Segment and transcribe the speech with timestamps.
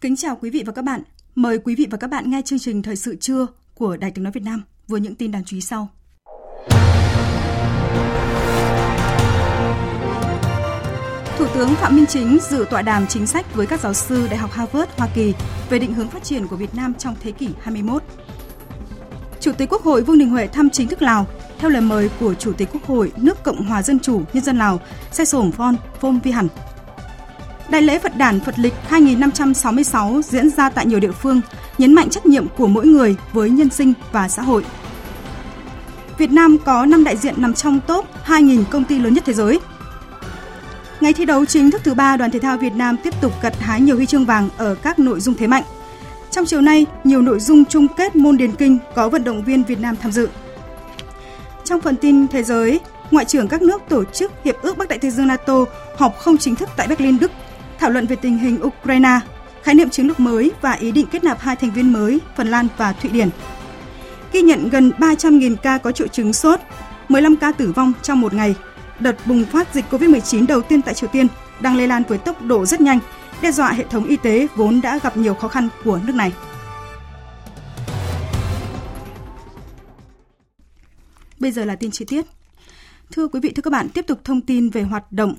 [0.00, 1.02] Kính chào quý vị và các bạn.
[1.34, 4.24] Mời quý vị và các bạn nghe chương trình Thời sự trưa của Đài Tiếng
[4.24, 5.88] Nói Việt Nam với những tin đáng chú ý sau.
[11.38, 14.36] Thủ tướng Phạm Minh Chính dự tọa đàm chính sách với các giáo sư Đại
[14.36, 15.34] học Harvard, Hoa Kỳ
[15.70, 18.02] về định hướng phát triển của Việt Nam trong thế kỷ 21.
[19.40, 21.26] Chủ tịch Quốc hội Vương Đình Huệ thăm chính thức Lào
[21.58, 24.58] theo lời mời của Chủ tịch Quốc hội nước Cộng hòa Dân chủ Nhân dân
[24.58, 24.80] Lào
[25.12, 26.48] Sai Sổm Phon Phôm Vi Hẳn
[27.70, 31.40] Đại lễ Phật đản Phật lịch 2566 diễn ra tại nhiều địa phương,
[31.78, 34.64] nhấn mạnh trách nhiệm của mỗi người với nhân sinh và xã hội.
[36.18, 39.32] Việt Nam có 5 đại diện nằm trong top 2.000 công ty lớn nhất thế
[39.32, 39.58] giới.
[41.00, 43.54] Ngày thi đấu chính thức thứ ba, đoàn thể thao Việt Nam tiếp tục gặt
[43.60, 45.64] hái nhiều huy chương vàng ở các nội dung thế mạnh.
[46.30, 49.64] Trong chiều nay, nhiều nội dung chung kết môn điền kinh có vận động viên
[49.64, 50.28] Việt Nam tham dự.
[51.64, 54.98] Trong phần tin thế giới, Ngoại trưởng các nước tổ chức Hiệp ước Bắc Đại
[54.98, 55.64] Tây Dương NATO
[55.96, 57.30] họp không chính thức tại Berlin, Đức,
[57.80, 59.20] thảo luận về tình hình Ukraine,
[59.62, 62.48] khái niệm chiến lược mới và ý định kết nạp hai thành viên mới Phần
[62.48, 63.28] Lan và Thụy Điển.
[64.32, 66.60] Ghi nhận gần 300.000 ca có triệu chứng sốt,
[67.08, 68.54] 15 ca tử vong trong một ngày.
[68.98, 71.26] Đợt bùng phát dịch COVID-19 đầu tiên tại Triều Tiên
[71.60, 72.98] đang lây lan với tốc độ rất nhanh,
[73.42, 76.32] đe dọa hệ thống y tế vốn đã gặp nhiều khó khăn của nước này.
[81.38, 82.26] Bây giờ là tin chi tiết.
[83.12, 85.34] Thưa quý vị, thưa các bạn, tiếp tục thông tin về hoạt động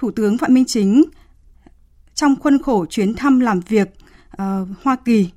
[0.00, 1.04] Thủ tướng Phạm Minh Chính
[2.14, 3.88] trong khuôn khổ chuyến thăm làm việc
[4.32, 5.30] uh, Hoa Kỳ.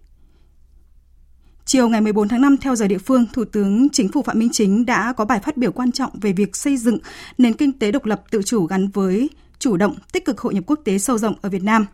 [1.65, 4.49] Chiều ngày 14 tháng 5 theo giờ địa phương, Thủ tướng Chính phủ Phạm Minh
[4.51, 6.97] Chính đã có bài phát biểu quan trọng về việc xây dựng
[7.37, 9.29] nền kinh tế độc lập tự chủ gắn với
[9.59, 11.85] chủ động tích cực hội nhập quốc tế sâu rộng ở Việt Nam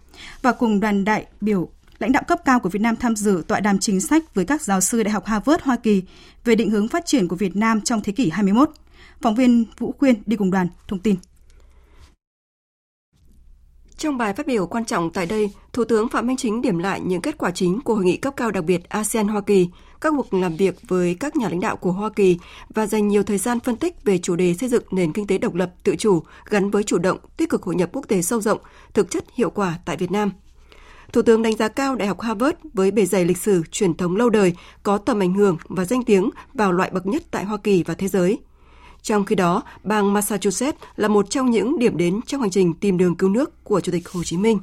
[0.42, 1.70] và cùng đoàn đại biểu
[2.00, 4.62] lãnh đạo cấp cao của Việt Nam tham dự tọa đàm chính sách với các
[4.62, 6.04] giáo sư Đại học Harvard Hoa Kỳ
[6.46, 8.70] về định hướng phát triển của Việt Nam trong thế kỷ 21.
[9.22, 11.16] Phóng viên Vũ Khuyên đi cùng đoàn thông tin.
[14.00, 17.02] Trong bài phát biểu quan trọng tại đây, Thủ tướng Phạm Minh Chính điểm lại
[17.06, 19.70] những kết quả chính của hội nghị cấp cao đặc biệt ASEAN Hoa Kỳ,
[20.02, 22.38] các cuộc làm việc với các nhà lãnh đạo của Hoa Kỳ
[22.70, 25.38] và dành nhiều thời gian phân tích về chủ đề xây dựng nền kinh tế
[25.38, 28.42] độc lập, tự chủ gắn với chủ động, tích cực hội nhập quốc tế sâu
[28.42, 28.60] rộng,
[28.94, 30.32] thực chất hiệu quả tại Việt Nam.
[31.14, 34.16] Thủ tướng đánh giá cao Đại học Harvard với bề dày lịch sử, truyền thống
[34.16, 37.58] lâu đời, có tầm ảnh hưởng và danh tiếng vào loại bậc nhất tại Hoa
[37.58, 38.40] Kỳ và thế giới–
[39.02, 42.98] trong khi đó, bang Massachusetts là một trong những điểm đến trong hành trình tìm
[42.98, 44.60] đường cứu nước của Chủ tịch Hồ Chí Minh.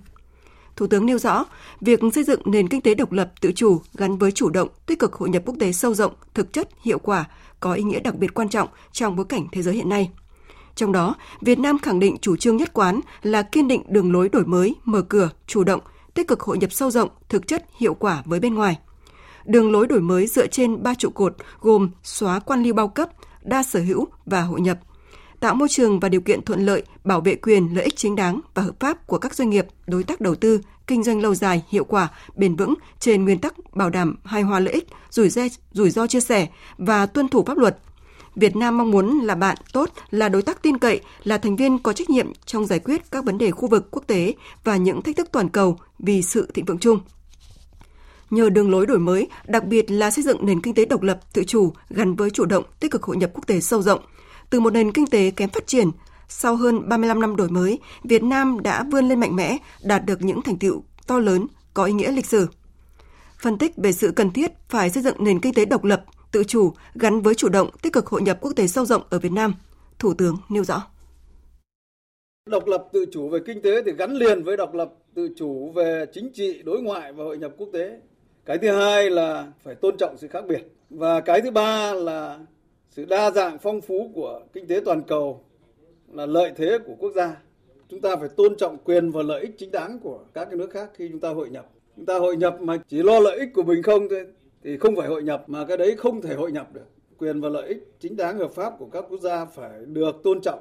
[0.77, 1.45] Thủ tướng nêu rõ,
[1.81, 4.99] việc xây dựng nền kinh tế độc lập tự chủ gắn với chủ động, tích
[4.99, 7.25] cực hội nhập quốc tế sâu rộng, thực chất, hiệu quả
[7.61, 10.11] có ý nghĩa đặc biệt quan trọng trong bối cảnh thế giới hiện nay.
[10.75, 14.29] Trong đó, Việt Nam khẳng định chủ trương nhất quán là kiên định đường lối
[14.29, 15.81] đổi mới, mở cửa, chủ động,
[16.15, 18.79] tích cực hội nhập sâu rộng, thực chất, hiệu quả với bên ngoài.
[19.45, 23.09] Đường lối đổi mới dựa trên ba trụ cột gồm xóa quan liêu bao cấp,
[23.47, 24.79] đa sở hữu và hội nhập,
[25.41, 28.41] tạo môi trường và điều kiện thuận lợi bảo vệ quyền lợi ích chính đáng
[28.55, 31.63] và hợp pháp của các doanh nghiệp, đối tác đầu tư, kinh doanh lâu dài,
[31.69, 35.43] hiệu quả, bền vững trên nguyên tắc bảo đảm hài hòa lợi ích, rủi ro,
[35.73, 36.49] rủi ro chia sẻ
[36.79, 37.79] và tuân thủ pháp luật.
[38.35, 41.79] Việt Nam mong muốn là bạn tốt, là đối tác tin cậy, là thành viên
[41.79, 44.35] có trách nhiệm trong giải quyết các vấn đề khu vực quốc tế
[44.65, 47.01] và những thách thức toàn cầu vì sự thịnh vượng chung
[48.31, 51.21] nhờ đường lối đổi mới, đặc biệt là xây dựng nền kinh tế độc lập,
[51.33, 54.01] tự chủ gắn với chủ động, tích cực hội nhập quốc tế sâu rộng.
[54.51, 55.91] Từ một nền kinh tế kém phát triển,
[56.29, 60.23] sau hơn 35 năm đổi mới, Việt Nam đã vươn lên mạnh mẽ, đạt được
[60.23, 62.47] những thành tựu to lớn, có ý nghĩa lịch sử.
[63.39, 66.45] Phân tích về sự cần thiết phải xây dựng nền kinh tế độc lập, tự
[66.45, 69.33] chủ gắn với chủ động, tích cực hội nhập quốc tế sâu rộng ở Việt
[69.33, 69.55] Nam,
[69.99, 70.83] Thủ tướng nêu rõ.
[72.51, 75.73] Độc lập tự chủ về kinh tế thì gắn liền với độc lập tự chủ
[75.75, 78.01] về chính trị, đối ngoại và hội nhập quốc tế
[78.47, 80.63] cái thứ hai là phải tôn trọng sự khác biệt.
[80.91, 82.39] Và cái thứ ba là
[82.91, 85.45] sự đa dạng phong phú của kinh tế toàn cầu
[86.13, 87.37] là lợi thế của quốc gia.
[87.89, 90.71] Chúng ta phải tôn trọng quyền và lợi ích chính đáng của các cái nước
[90.71, 91.71] khác khi chúng ta hội nhập.
[91.97, 94.27] Chúng ta hội nhập mà chỉ lo lợi ích của mình không thôi
[94.63, 96.87] thì không phải hội nhập mà cái đấy không thể hội nhập được.
[97.19, 100.41] Quyền và lợi ích chính đáng hợp pháp của các quốc gia phải được tôn
[100.41, 100.61] trọng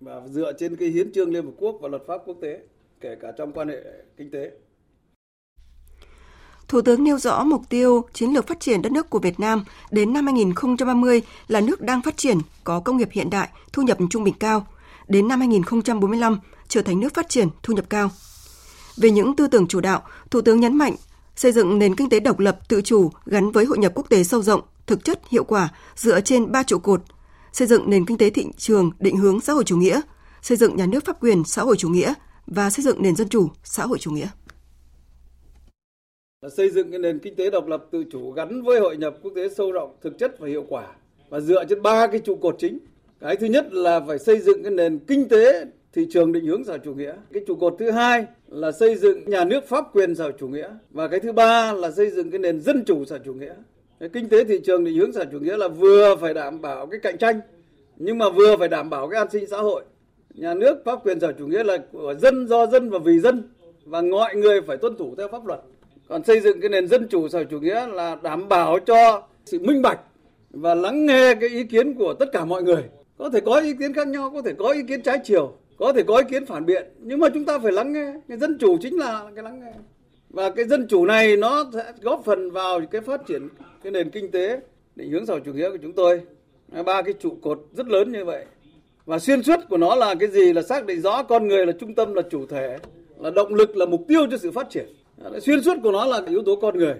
[0.00, 2.60] và dựa trên cái hiến trương Liên Hợp Quốc và luật pháp quốc tế,
[3.00, 3.82] kể cả trong quan hệ
[4.16, 4.50] kinh tế.
[6.70, 9.64] Thủ tướng nêu rõ mục tiêu chiến lược phát triển đất nước của Việt Nam
[9.90, 13.98] đến năm 2030 là nước đang phát triển, có công nghiệp hiện đại, thu nhập
[14.10, 14.66] trung bình cao.
[15.08, 16.38] Đến năm 2045
[16.68, 18.10] trở thành nước phát triển, thu nhập cao.
[18.96, 20.96] Về những tư tưởng chủ đạo, Thủ tướng nhấn mạnh
[21.36, 24.24] xây dựng nền kinh tế độc lập, tự chủ gắn với hội nhập quốc tế
[24.24, 27.02] sâu rộng, thực chất, hiệu quả dựa trên ba trụ cột:
[27.52, 30.00] xây dựng nền kinh tế thị trường định hướng xã hội chủ nghĩa,
[30.42, 32.14] xây dựng nhà nước pháp quyền xã hội chủ nghĩa
[32.46, 34.28] và xây dựng nền dân chủ xã hội chủ nghĩa
[36.42, 39.16] là xây dựng cái nền kinh tế độc lập tự chủ gắn với hội nhập
[39.22, 40.86] quốc tế sâu rộng, thực chất và hiệu quả
[41.28, 42.78] và dựa trên ba cái trụ cột chính.
[43.20, 46.64] Cái thứ nhất là phải xây dựng cái nền kinh tế thị trường định hướng
[46.64, 47.14] xã chủ nghĩa.
[47.32, 50.70] Cái trụ cột thứ hai là xây dựng nhà nước pháp quyền xã chủ nghĩa
[50.90, 53.54] và cái thứ ba là xây dựng cái nền dân chủ xã chủ nghĩa.
[54.00, 56.86] Cái kinh tế thị trường định hướng xã chủ nghĩa là vừa phải đảm bảo
[56.86, 57.40] cái cạnh tranh
[57.96, 59.82] nhưng mà vừa phải đảm bảo cái an sinh xã hội.
[60.34, 63.42] Nhà nước pháp quyền xã chủ nghĩa là của dân do dân và vì dân
[63.84, 65.60] và mọi người phải tuân thủ theo pháp luật
[66.10, 69.22] còn xây dựng cái nền dân chủ xã hội chủ nghĩa là đảm bảo cho
[69.44, 70.00] sự minh bạch
[70.50, 72.82] và lắng nghe cái ý kiến của tất cả mọi người.
[73.18, 75.92] Có thể có ý kiến khác nhau, có thể có ý kiến trái chiều, có
[75.92, 78.12] thể có ý kiến phản biện, nhưng mà chúng ta phải lắng nghe.
[78.28, 79.72] Cái dân chủ chính là cái lắng nghe.
[80.30, 83.48] Và cái dân chủ này nó sẽ góp phần vào cái phát triển
[83.82, 84.60] cái nền kinh tế
[84.96, 86.20] định hướng xã hội chủ nghĩa của chúng tôi.
[86.86, 88.44] Ba cái trụ cột rất lớn như vậy.
[89.06, 91.72] Và xuyên suốt của nó là cái gì là xác định rõ con người là
[91.72, 92.78] trung tâm, là chủ thể,
[93.18, 94.86] là động lực, là mục tiêu cho sự phát triển
[95.42, 96.94] xuyên suốt của nó là yếu tố con người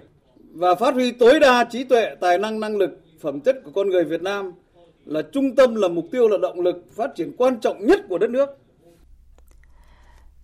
[0.53, 2.89] và phát huy tối đa trí tuệ, tài năng, năng lực,
[3.21, 4.51] phẩm chất của con người Việt Nam
[5.05, 8.17] là trung tâm là mục tiêu là động lực phát triển quan trọng nhất của
[8.17, 8.49] đất nước.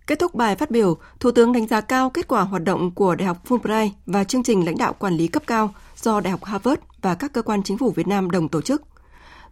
[0.06, 3.14] Kết thúc bài phát biểu, Thủ tướng đánh giá cao kết quả hoạt động của
[3.14, 6.44] Đại học Fulbright và chương trình lãnh đạo quản lý cấp cao do Đại học
[6.44, 8.82] Harvard và các cơ quan chính phủ Việt Nam đồng tổ chức.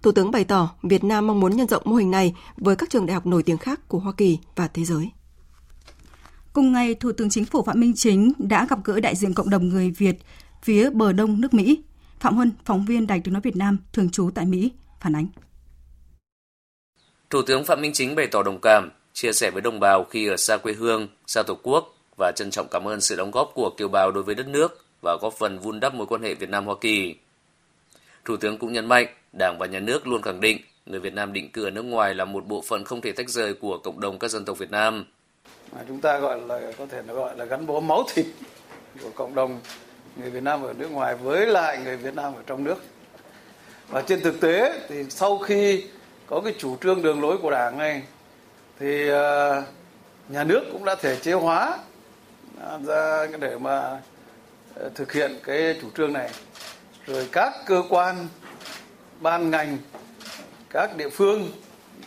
[0.02, 2.90] Thủ tướng bày tỏ Việt Nam mong muốn nhân rộng mô hình này với các
[2.90, 5.10] trường đại học nổi tiếng khác của Hoa Kỳ và thế giới.
[6.56, 9.50] Cùng ngày, Thủ tướng Chính phủ Phạm Minh Chính đã gặp gỡ đại diện cộng
[9.50, 10.16] đồng người Việt
[10.62, 11.82] phía bờ đông nước Mỹ.
[12.20, 15.26] Phạm Huân, phóng viên Đài tiếng nói Việt Nam, thường trú tại Mỹ, phản ánh.
[17.30, 20.26] Thủ tướng Phạm Minh Chính bày tỏ đồng cảm, chia sẻ với đồng bào khi
[20.26, 23.50] ở xa quê hương, xa tổ quốc và trân trọng cảm ơn sự đóng góp
[23.54, 26.34] của kiều bào đối với đất nước và góp phần vun đắp mối quan hệ
[26.34, 27.14] Việt Nam Hoa Kỳ.
[28.24, 29.06] Thủ tướng cũng nhấn mạnh,
[29.38, 32.14] Đảng và Nhà nước luôn khẳng định người Việt Nam định cư ở nước ngoài
[32.14, 34.70] là một bộ phận không thể tách rời của cộng đồng các dân tộc Việt
[34.70, 35.04] Nam–
[35.72, 38.26] mà chúng ta gọi là, có thể gọi là gắn bó máu thịt
[39.02, 39.60] của cộng đồng
[40.16, 42.82] người Việt Nam ở nước ngoài với lại người Việt Nam ở trong nước.
[43.88, 45.84] Và trên thực tế thì sau khi
[46.26, 48.02] có cái chủ trương đường lối của Đảng này,
[48.78, 49.62] thì ờ,
[50.28, 51.78] nhà nước cũng đã thể chế hóa
[52.86, 54.00] ra để mà
[54.74, 56.30] ờ, thực hiện cái chủ trương này.
[57.06, 58.28] Rồi các cơ quan,
[59.20, 59.78] ban ngành,
[60.70, 61.50] các địa phương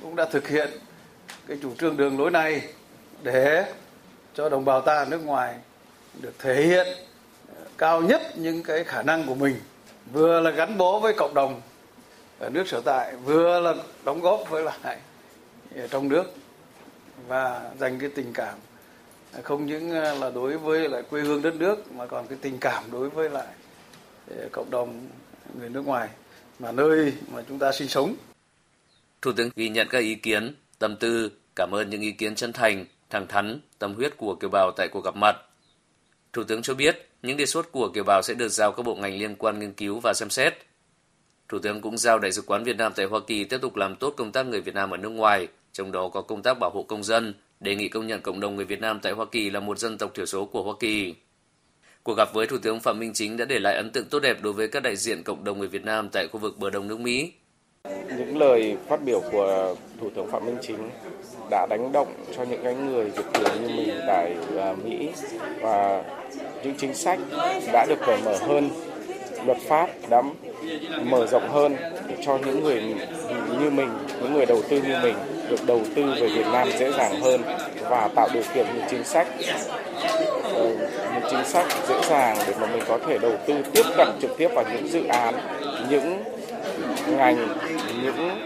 [0.01, 0.69] cũng đã thực hiện
[1.47, 2.61] cái chủ trương đường lối này
[3.23, 3.73] để
[4.33, 5.55] cho đồng bào ta ở nước ngoài
[6.21, 6.87] được thể hiện
[7.55, 9.55] ờ, cao nhất những cái khả năng của mình
[10.11, 11.61] vừa là gắn bó với cộng đồng
[12.39, 13.75] ở nước sở tại vừa là
[14.05, 14.97] đóng góp với lại
[15.75, 16.23] ở trong nước
[17.27, 18.57] và dành cái tình cảm
[19.33, 22.37] à, không những ờ, là đối với lại quê hương đất nước mà còn cái
[22.41, 23.47] tình cảm đối với lại
[24.29, 25.07] ờ, cộng đồng
[25.59, 26.09] người nước ngoài
[26.59, 28.15] mà nơi mà chúng ta sinh sống.
[29.21, 32.53] Thủ tướng ghi nhận các ý kiến, tâm tư, cảm ơn những ý kiến chân
[32.53, 35.35] thành thẳng thắn, tâm huyết của kiều bào tại cuộc gặp mặt.
[36.33, 38.95] Thủ tướng cho biết những đề xuất của kiều bào sẽ được giao các bộ
[38.95, 40.53] ngành liên quan nghiên cứu và xem xét.
[41.49, 43.95] Thủ tướng cũng giao Đại sứ quán Việt Nam tại Hoa Kỳ tiếp tục làm
[43.95, 46.69] tốt công tác người Việt Nam ở nước ngoài, trong đó có công tác bảo
[46.73, 49.49] hộ công dân, đề nghị công nhận cộng đồng người Việt Nam tại Hoa Kỳ
[49.49, 51.15] là một dân tộc thiểu số của Hoa Kỳ.
[52.03, 54.37] Cuộc gặp với Thủ tướng Phạm Minh Chính đã để lại ấn tượng tốt đẹp
[54.41, 56.87] đối với các đại diện cộng đồng người Việt Nam tại khu vực bờ đông
[56.87, 57.31] nước Mỹ.
[58.17, 60.89] Những lời phát biểu của Thủ tướng Phạm Minh Chính
[61.49, 65.09] đã đánh động cho những cái người Việt kiều như mình tại à, Mỹ.
[65.61, 66.03] Và
[66.63, 67.19] những chính sách
[67.73, 68.69] đã được cởi mở hơn,
[69.45, 70.21] luật pháp đã
[71.03, 71.75] mở rộng hơn
[72.07, 72.83] để cho những người
[73.59, 73.89] như mình,
[74.21, 75.15] những người đầu tư như mình
[75.49, 77.41] được đầu tư về Việt Nam dễ dàng hơn
[77.89, 79.27] và tạo điều kiện những chính sách
[80.53, 80.69] ờ,
[81.13, 84.37] những chính sách dễ dàng để mà mình có thể đầu tư tiếp cận trực
[84.37, 85.35] tiếp vào những dự án,
[85.89, 86.23] những
[87.17, 87.47] ngành,
[88.03, 88.39] những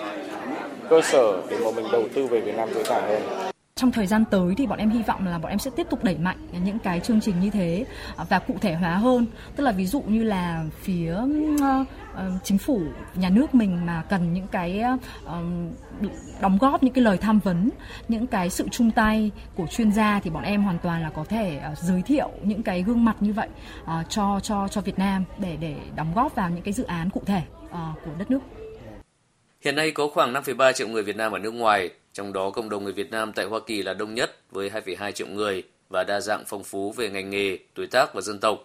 [0.94, 3.52] cơ sở để mà mình đầu tư về Việt Nam dễ dàng hơn.
[3.76, 6.04] Trong thời gian tới thì bọn em hy vọng là bọn em sẽ tiếp tục
[6.04, 7.86] đẩy mạnh những cái chương trình như thế
[8.30, 9.26] và cụ thể hóa hơn.
[9.56, 11.14] Tức là ví dụ như là phía
[11.62, 11.84] ờ,
[12.16, 12.82] ờ, chính phủ,
[13.16, 14.98] nhà nước mình mà cần những cái ờ,
[16.42, 17.70] đóng góp những cái lời tham vấn,
[18.08, 21.24] những cái sự chung tay của chuyên gia thì bọn em hoàn toàn là có
[21.24, 23.50] thể giới thiệu những cái gương mặt như vậy
[24.10, 27.22] cho cho cho Việt Nam để để đóng góp vào những cái dự án cụ
[27.26, 27.42] thể
[28.06, 28.63] của đất nước.
[29.64, 32.70] Hiện nay có khoảng 5,3 triệu người Việt Nam ở nước ngoài, Trong đó cộng
[32.70, 36.04] đồng người Việt Nam tại Hoa Kỳ là đông nhất với 2,2 triệu người và
[36.04, 38.58] đa dạng phong phú về ngành nghề, tuổi tác và dân tộc.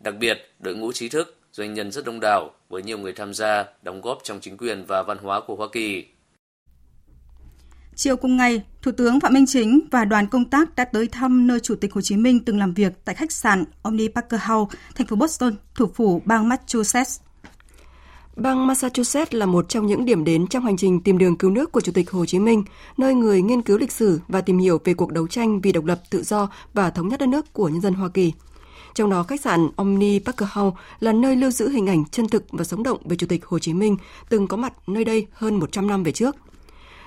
[0.00, 3.34] Đặc biệt, đội ngũ trí thức, doanh nhân rất đông đảo với nhiều người tham
[3.34, 6.04] gia, đóng góp trong chính quyền và văn hóa của Hoa Kỳ.
[7.94, 11.46] Chiều cùng ngày, Thủ tướng Phạm Minh Chính và đoàn công tác đã tới thăm
[11.46, 14.78] nơi Chủ tịch Hồ Chí Minh từng làm việc tại khách sạn Omni Parker House,
[14.94, 17.20] thành phố Boston, thủ phủ bang Massachusetts.
[18.40, 21.72] Bang Massachusetts là một trong những điểm đến trong hành trình tìm đường cứu nước
[21.72, 22.64] của Chủ tịch Hồ Chí Minh,
[22.96, 25.84] nơi người nghiên cứu lịch sử và tìm hiểu về cuộc đấu tranh vì độc
[25.84, 28.32] lập, tự do và thống nhất đất nước của nhân dân Hoa Kỳ.
[28.94, 32.44] Trong đó, khách sạn Omni Parker House là nơi lưu giữ hình ảnh chân thực
[32.50, 33.96] và sống động về Chủ tịch Hồ Chí Minh
[34.28, 36.36] từng có mặt nơi đây hơn 100 năm về trước.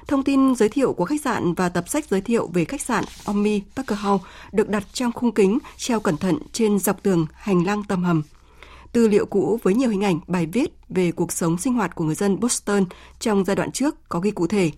[0.07, 3.03] Thông tin giới thiệu của khách sạn và tập sách giới thiệu về khách sạn
[3.25, 7.65] Omni Parker House được đặt trong khung kính treo cẩn thận trên dọc tường hành
[7.65, 8.23] lang tầm hầm.
[8.93, 12.03] Tư liệu cũ với nhiều hình ảnh, bài viết về cuộc sống sinh hoạt của
[12.03, 12.85] người dân Boston
[13.19, 14.71] trong giai đoạn trước có ghi cụ thể.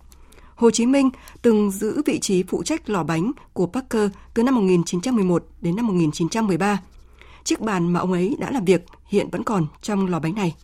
[0.54, 1.10] Hồ Chí Minh
[1.42, 5.86] từng giữ vị trí phụ trách lò bánh của Parker từ năm 1911 đến năm
[5.86, 6.80] 1913.
[7.44, 10.54] Chiếc bàn mà ông ấy đã làm việc hiện vẫn còn trong lò bánh này.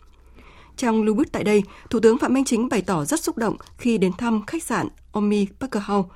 [0.77, 3.55] Trong lưu bút tại đây, Thủ tướng Phạm Minh Chính bày tỏ rất xúc động
[3.77, 6.09] khi đến thăm khách sạn Omi Parker House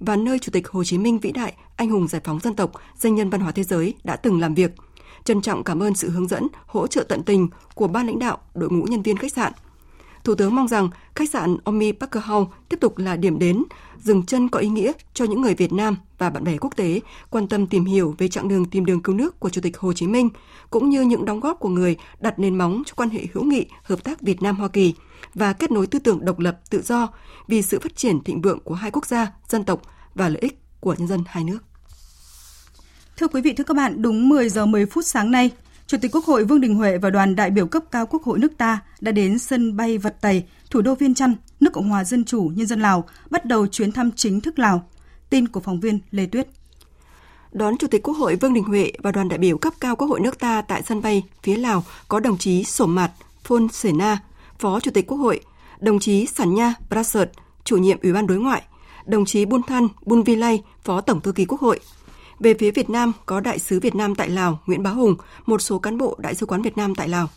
[0.00, 2.72] và nơi Chủ tịch Hồ Chí Minh vĩ đại, anh hùng giải phóng dân tộc,
[2.96, 4.70] danh nhân văn hóa thế giới đã từng làm việc.
[5.24, 8.38] Trân trọng cảm ơn sự hướng dẫn, hỗ trợ tận tình của ban lãnh đạo,
[8.54, 9.52] đội ngũ nhân viên khách sạn–
[10.24, 13.62] Thủ tướng mong rằng khách sạn Omi Parker House tiếp tục là điểm đến,
[14.02, 17.00] dừng chân có ý nghĩa cho những người Việt Nam và bạn bè quốc tế
[17.30, 19.92] quan tâm tìm hiểu về chặng đường tìm đường cứu nước của Chủ tịch Hồ
[19.92, 20.28] Chí Minh,
[20.70, 23.66] cũng như những đóng góp của người đặt nền móng cho quan hệ hữu nghị,
[23.82, 24.94] hợp tác Việt Nam-Hoa Kỳ
[25.34, 27.08] và kết nối tư tưởng độc lập, tự do
[27.48, 29.82] vì sự phát triển thịnh vượng của hai quốc gia, dân tộc
[30.14, 31.58] và lợi ích của nhân dân hai nước.
[33.20, 35.50] Thưa quý vị, thưa các bạn, đúng 10 giờ 10 phút sáng nay,
[35.86, 38.38] Chủ tịch Quốc hội Vương Đình Huệ và đoàn đại biểu cấp cao Quốc hội
[38.38, 42.04] nước ta đã đến sân bay Vật Tày, thủ đô Viên Chăn, nước Cộng hòa
[42.04, 44.86] Dân chủ Nhân dân Lào, bắt đầu chuyến thăm chính thức Lào.
[45.30, 46.48] Tin của phóng viên Lê Tuyết.
[47.52, 50.08] Đón Chủ tịch Quốc hội Vương Đình Huệ và đoàn đại biểu cấp cao Quốc
[50.08, 53.10] hội nước ta tại sân bay phía Lào có đồng chí Sổm Mạt
[53.44, 54.18] Phôn Sể Na,
[54.58, 55.40] Phó Chủ tịch Quốc hội,
[55.80, 57.30] đồng chí Sản Nha Prasert,
[57.64, 58.62] chủ nhiệm Ủy ban Đối ngoại,
[59.06, 61.80] đồng chí Bun Than Bun Vi Lay, Phó Tổng thư ký Quốc hội,
[62.40, 65.16] về phía Việt Nam có Đại sứ Việt Nam tại Lào Nguyễn Bá Hùng,
[65.46, 67.28] một số cán bộ Đại sứ quán Việt Nam tại Lào.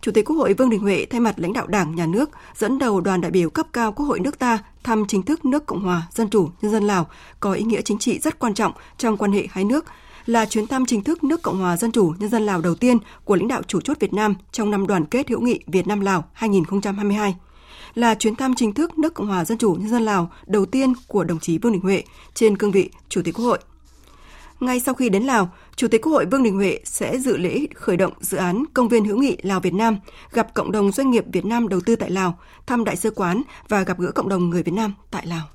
[0.00, 2.78] Chủ tịch Quốc hội Vương Đình Huệ thay mặt lãnh đạo Đảng, Nhà nước dẫn
[2.78, 5.80] đầu đoàn đại biểu cấp cao Quốc hội nước ta thăm chính thức nước Cộng
[5.80, 7.06] hòa Dân chủ Nhân dân Lào
[7.40, 9.84] có ý nghĩa chính trị rất quan trọng trong quan hệ hai nước,
[10.26, 12.98] là chuyến thăm chính thức nước Cộng hòa Dân chủ Nhân dân Lào đầu tiên
[13.24, 16.00] của lãnh đạo chủ chốt Việt Nam trong năm đoàn kết hữu nghị Việt Nam
[16.00, 17.36] Lào 2022
[17.94, 20.92] là chuyến thăm chính thức nước Cộng hòa Dân chủ Nhân dân Lào đầu tiên
[21.06, 22.02] của đồng chí Vương Đình Huệ
[22.34, 23.58] trên cương vị Chủ tịch Quốc hội.
[24.60, 27.66] Ngay sau khi đến Lào, Chủ tịch Quốc hội Vương Đình Huệ sẽ dự lễ
[27.74, 29.96] khởi động dự án Công viên hữu nghị Lào Việt Nam,
[30.32, 33.42] gặp cộng đồng doanh nghiệp Việt Nam đầu tư tại Lào, thăm đại sứ quán
[33.68, 35.48] và gặp gỡ cộng đồng người Việt Nam tại Lào.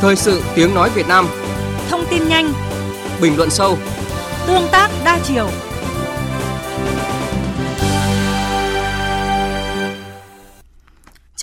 [0.00, 1.26] Thời sự tiếng nói Việt Nam.
[1.88, 2.52] Thông tin nhanh.
[3.22, 3.78] Bình luận sâu.
[4.46, 5.48] Tương tác đa chiều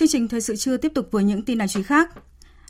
[0.00, 2.10] Chương trình thời sự trưa tiếp tục với những tin đáng chú ý khác.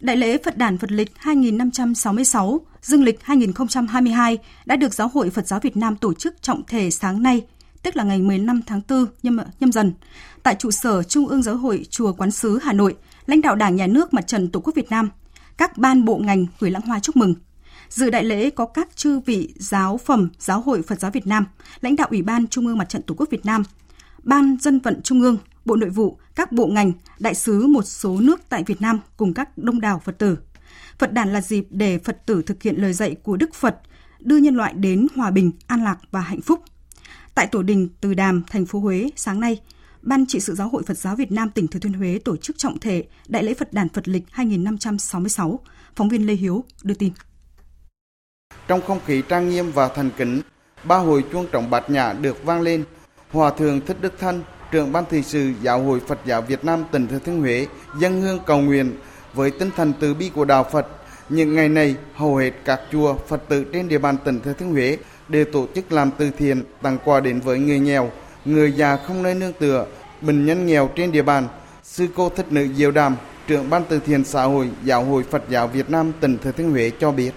[0.00, 5.46] Đại lễ Phật đản Phật lịch 2566, Dương lịch 2022 đã được Giáo hội Phật
[5.46, 7.46] giáo Việt Nam tổ chức trọng thể sáng nay,
[7.82, 9.92] tức là ngày 15 tháng 4 nhâm, nhâm dần.
[10.42, 12.96] Tại trụ sở Trung ương Giáo hội Chùa Quán Sứ Hà Nội,
[13.26, 15.10] lãnh đạo Đảng Nhà nước Mặt trận Tổ quốc Việt Nam,
[15.56, 17.34] các ban bộ ngành gửi lãng hoa chúc mừng.
[17.88, 21.46] Dự đại lễ có các chư vị giáo phẩm Giáo hội Phật giáo Việt Nam,
[21.80, 23.62] lãnh đạo Ủy ban Trung ương Mặt trận Tổ quốc Việt Nam,
[24.22, 28.20] Ban Dân vận Trung ương, Bộ Nội vụ, các bộ ngành, đại sứ một số
[28.20, 30.38] nước tại Việt Nam cùng các đông đảo Phật tử.
[30.98, 33.80] Phật đàn là dịp để Phật tử thực hiện lời dạy của Đức Phật,
[34.20, 36.60] đưa nhân loại đến hòa bình, an lạc và hạnh phúc.
[37.34, 39.60] Tại Tổ đình Từ Đàm, thành phố Huế sáng nay,
[40.02, 42.58] Ban trị sự Giáo hội Phật giáo Việt Nam tỉnh Thừa Thiên Huế tổ chức
[42.58, 45.60] trọng thể Đại lễ Phật đàn Phật lịch 2566.
[45.96, 47.12] Phóng viên Lê Hiếu đưa tin.
[48.68, 50.40] Trong không khí trang nghiêm và thành kính,
[50.84, 52.84] ba hồi chuông trọng bát nhã được vang lên.
[53.30, 56.84] Hòa thượng Thích Đức Thân, trưởng ban thị sự Giáo hội Phật giáo Việt Nam
[56.92, 57.66] tỉnh Thừa Thiên Huế
[57.98, 58.92] dân hương cầu nguyện
[59.34, 60.86] với tinh thần từ bi của đạo Phật.
[61.28, 64.70] Những ngày này, hầu hết các chùa Phật tử trên địa bàn tỉnh Thừa Thiên
[64.70, 64.98] Huế
[65.28, 68.10] đều tổ chức làm từ thiện tặng quà đến với người nghèo,
[68.44, 69.86] người già không nơi nương tựa,
[70.20, 71.48] bệnh nhân nghèo trên địa bàn.
[71.82, 75.42] Sư cô Thích Nữ Diệu Đàm, trưởng ban từ thiện xã hội Giáo hội Phật
[75.48, 77.32] giáo Việt Nam tỉnh Thừa Thiên Huế cho biết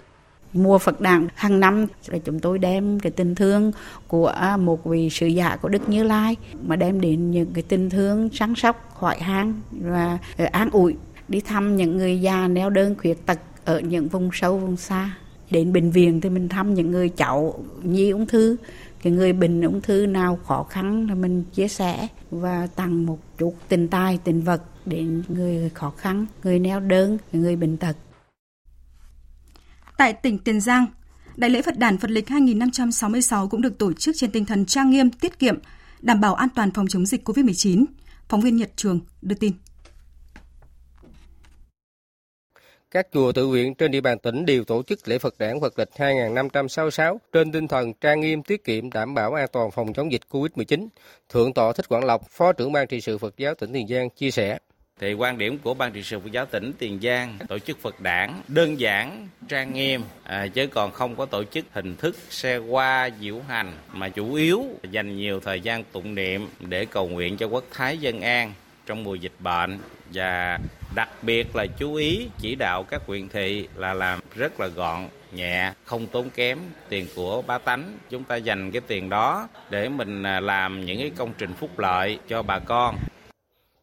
[0.53, 1.87] mùa Phật đản hàng năm.
[2.07, 3.71] Là chúng tôi đem cái tình thương
[4.07, 7.63] của à, một vị sứ giả của Đức Như Lai mà đem đến những cái
[7.67, 10.95] tình thương sáng sóc, hỏi han và ờ, an ủi
[11.27, 15.17] đi thăm những người già neo đơn khuyết tật ở những vùng sâu vùng xa.
[15.49, 18.55] Đến bệnh viện thì mình thăm những người cháu nhi ung thư.
[19.03, 23.19] Cái người bệnh ung thư nào khó khăn là mình chia sẻ và tặng một
[23.37, 27.95] chút tình tài tình vật đến người khó khăn người neo đơn người bệnh tật
[29.97, 30.85] tại tỉnh Tiền Giang
[31.35, 34.89] Đại lễ Phật đản Phật lịch 2566 cũng được tổ chức trên tinh thần trang
[34.89, 35.59] nghiêm, tiết kiệm,
[36.01, 37.85] đảm bảo an toàn phòng chống dịch COVID-19.
[38.29, 39.53] Phóng viên Nhật Trường đưa tin.
[42.91, 45.79] Các chùa tự viện trên địa bàn tỉnh đều tổ chức lễ Phật đản Phật
[45.79, 50.11] lịch 2566 trên tinh thần trang nghiêm tiết kiệm đảm bảo an toàn phòng chống
[50.11, 50.87] dịch COVID-19.
[51.29, 54.09] Thượng tọa Thích Quảng Lộc, Phó trưởng ban trị sự Phật giáo tỉnh Tiền Giang
[54.09, 54.57] chia sẻ
[55.03, 58.01] thì quan điểm của ban trị sự Phật giáo tỉnh Tiền Giang tổ chức Phật
[58.01, 62.57] đảng đơn giản trang nghiêm à, chứ còn không có tổ chức hình thức xe
[62.57, 67.37] qua diễu hành mà chủ yếu dành nhiều thời gian tụng niệm để cầu nguyện
[67.37, 68.53] cho quốc thái dân an
[68.85, 69.79] trong mùa dịch bệnh.
[70.13, 70.59] Và
[70.95, 75.07] đặc biệt là chú ý chỉ đạo các huyện thị là làm rất là gọn
[75.31, 77.97] nhẹ không tốn kém tiền của ba tánh.
[78.09, 81.79] Chúng ta dành cái tiền đó để mình à, làm những cái công trình phúc
[81.79, 82.95] lợi cho bà con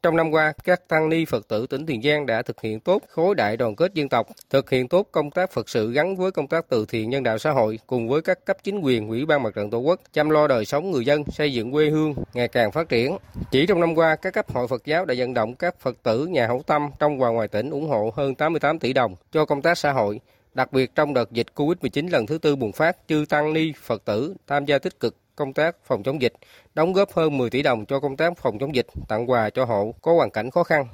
[0.02, 3.02] trong năm qua, các tăng ni Phật tử tỉnh Tiền Giang đã thực hiện tốt
[3.08, 6.30] khối đại đoàn kết dân tộc, thực hiện tốt công tác Phật sự gắn với
[6.30, 9.26] công tác từ thiện nhân đạo xã hội cùng với các cấp chính quyền, ủy
[9.26, 12.14] ban mặt trận tổ quốc, chăm lo đời sống người dân, xây dựng quê hương
[12.34, 13.16] ngày càng phát triển.
[13.50, 16.26] Chỉ trong năm qua, các cấp hội Phật giáo đã vận động các Phật tử
[16.26, 19.62] nhà hảo tâm trong và ngoài tỉnh ủng hộ hơn 88 tỷ đồng cho công
[19.62, 20.20] tác xã hội,
[20.54, 24.04] Đặc biệt trong đợt dịch Covid-19 lần thứ tư bùng phát, chư tăng ni Phật
[24.04, 26.32] tử tham gia tích cực công tác phòng chống dịch,
[26.74, 29.64] đóng góp hơn 10 tỷ đồng cho công tác phòng chống dịch, tặng quà cho
[29.64, 30.86] hộ có hoàn cảnh khó khăn.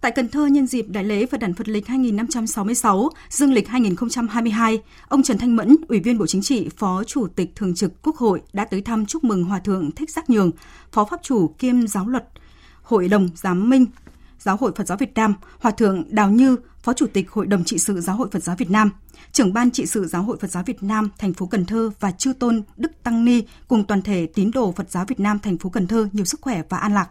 [0.00, 4.82] Tại Cần Thơ nhân dịp Đại lễ Phật đản Phật lịch 2566, dương lịch 2022,
[5.08, 8.16] ông Trần Thanh Mẫn, Ủy viên Bộ Chính trị, Phó Chủ tịch Thường trực Quốc
[8.16, 10.50] hội đã tới thăm chúc mừng Hòa Thượng Thích Giác Nhường,
[10.92, 12.24] Phó Pháp Chủ kiêm Giáo luật,
[12.82, 13.86] Hội đồng Giám minh,
[14.40, 17.64] Giáo hội Phật giáo Việt Nam, Hòa Thượng Đào Như, Phó Chủ tịch Hội đồng
[17.64, 18.90] trị sự Giáo hội Phật giáo Việt Nam,
[19.32, 22.10] trưởng ban trị sự Giáo hội Phật giáo Việt Nam thành phố Cần Thơ và
[22.10, 25.58] chư tôn Đức Tăng Ni cùng toàn thể tín đồ Phật giáo Việt Nam thành
[25.58, 27.10] phố Cần Thơ nhiều sức khỏe và an lạc.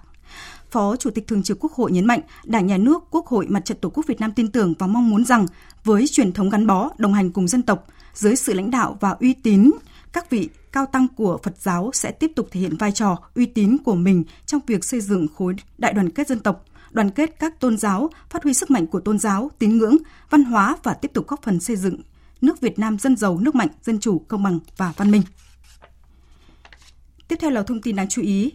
[0.72, 3.66] Phó Chủ tịch Thường trực Quốc hội nhấn mạnh, Đảng, Nhà nước, Quốc hội, Mặt
[3.66, 5.46] trận Tổ quốc Việt Nam tin tưởng và mong muốn rằng
[5.84, 9.10] với truyền thống gắn bó, đồng hành cùng dân tộc, dưới sự lãnh đạo và
[9.20, 9.72] uy tín,
[10.14, 13.46] các vị cao tăng của Phật giáo sẽ tiếp tục thể hiện vai trò uy
[13.46, 17.36] tín của mình trong việc xây dựng khối đại đoàn kết dân tộc, đoàn kết
[17.40, 19.98] các tôn giáo, phát huy sức mạnh của tôn giáo, tín ngưỡng,
[20.30, 22.02] văn hóa và tiếp tục góp phần xây dựng
[22.42, 25.22] nước Việt Nam dân giàu, nước mạnh, dân chủ, công bằng và văn minh.
[27.28, 28.52] Tiếp theo là thông tin đáng chú ý.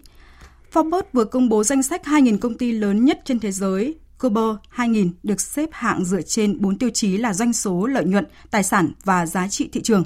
[0.73, 3.95] Forbes vừa công bố danh sách 2.000 công ty lớn nhất trên thế giới.
[4.19, 8.27] Global 2000 được xếp hạng dựa trên 4 tiêu chí là doanh số, lợi nhuận,
[8.51, 10.05] tài sản và giá trị thị trường.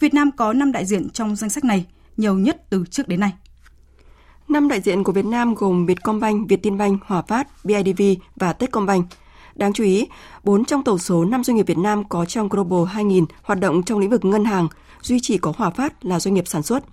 [0.00, 3.20] Việt Nam có 5 đại diện trong danh sách này, nhiều nhất từ trước đến
[3.20, 3.32] nay.
[4.50, 8.02] Năm đại diện của Việt Nam gồm Vietcombank, Vietinbank, Hòa Phát, BIDV
[8.36, 9.06] và Techcombank.
[9.54, 10.06] Đáng chú ý,
[10.44, 13.82] 4 trong tổng số 5 doanh nghiệp Việt Nam có trong Global 2000 hoạt động
[13.82, 14.68] trong lĩnh vực ngân hàng,
[15.02, 16.84] duy chỉ có Hòa Phát là doanh nghiệp sản xuất.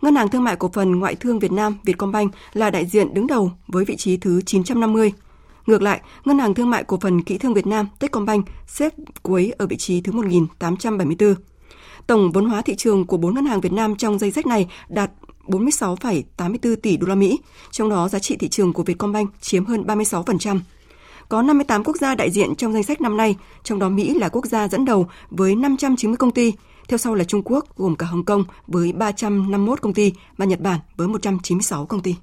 [0.00, 3.26] Ngân hàng Thương mại Cổ phần Ngoại thương Việt Nam Vietcombank là đại diện đứng
[3.26, 5.12] đầu với vị trí thứ 950.
[5.66, 8.92] Ngược lại, Ngân hàng Thương mại Cổ phần Kỹ thương Việt Nam Techcombank xếp
[9.22, 11.34] cuối ở vị trí thứ 1874.
[12.06, 14.68] Tổng vốn hóa thị trường của 4 ngân hàng Việt Nam trong danh sách này
[14.88, 15.10] đạt
[15.48, 17.38] 46,84 tỷ đô la Mỹ,
[17.70, 20.60] trong đó giá trị thị trường của Vietcombank chiếm hơn 36%.
[21.28, 24.28] Có 58 quốc gia đại diện trong danh sách năm nay, trong đó Mỹ là
[24.28, 26.52] quốc gia dẫn đầu với 590 công ty,
[26.88, 30.60] theo sau là Trung Quốc gồm cả Hồng Kông với 351 công ty và Nhật
[30.60, 32.14] Bản với 196 công ty.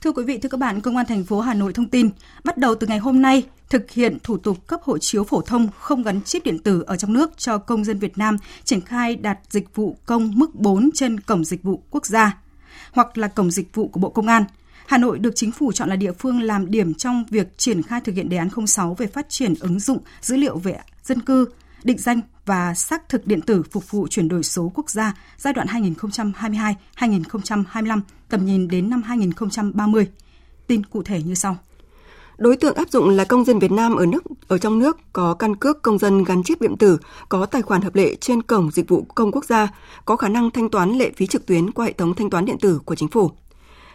[0.00, 2.10] Thưa quý vị, thưa các bạn, Công an thành phố Hà Nội thông tin,
[2.44, 5.68] bắt đầu từ ngày hôm nay, thực hiện thủ tục cấp hộ chiếu phổ thông
[5.78, 9.16] không gắn chip điện tử ở trong nước cho công dân Việt Nam triển khai
[9.16, 12.38] đặt dịch vụ công mức 4 trên cổng dịch vụ quốc gia
[12.92, 14.44] hoặc là cổng dịch vụ của Bộ Công an.
[14.86, 18.00] Hà Nội được chính phủ chọn là địa phương làm điểm trong việc triển khai
[18.00, 21.46] thực hiện đề án 06 về phát triển ứng dụng dữ liệu về dân cư,
[21.84, 25.52] định danh và xác thực điện tử phục vụ chuyển đổi số quốc gia giai
[25.52, 25.66] đoạn
[26.96, 30.08] 2022-2025, tầm nhìn đến năm 2030.
[30.66, 31.56] Tin cụ thể như sau.
[32.38, 35.34] Đối tượng áp dụng là công dân Việt Nam ở nước ở trong nước có
[35.34, 38.70] căn cước công dân gắn chip điện tử, có tài khoản hợp lệ trên cổng
[38.70, 39.68] dịch vụ công quốc gia,
[40.04, 42.58] có khả năng thanh toán lệ phí trực tuyến qua hệ thống thanh toán điện
[42.60, 43.30] tử của chính phủ.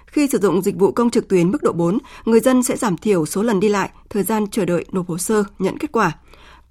[0.06, 2.98] Khi sử dụng dịch vụ công trực tuyến mức độ 4, người dân sẽ giảm
[2.98, 6.12] thiểu số lần đi lại, thời gian chờ đợi nộp hồ sơ, nhận kết quả.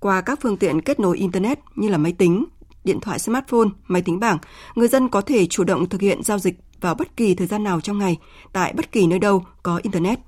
[0.05, 2.45] Qua các phương tiện kết nối Internet như là máy tính,
[2.85, 4.39] điện thoại smartphone, máy tính bảng,
[4.75, 7.65] người dân có thể chủ động thực hiện giao dịch vào bất kỳ thời gian
[7.65, 8.17] nào trong ngày,
[8.53, 10.19] tại bất kỳ nơi đâu có Internet.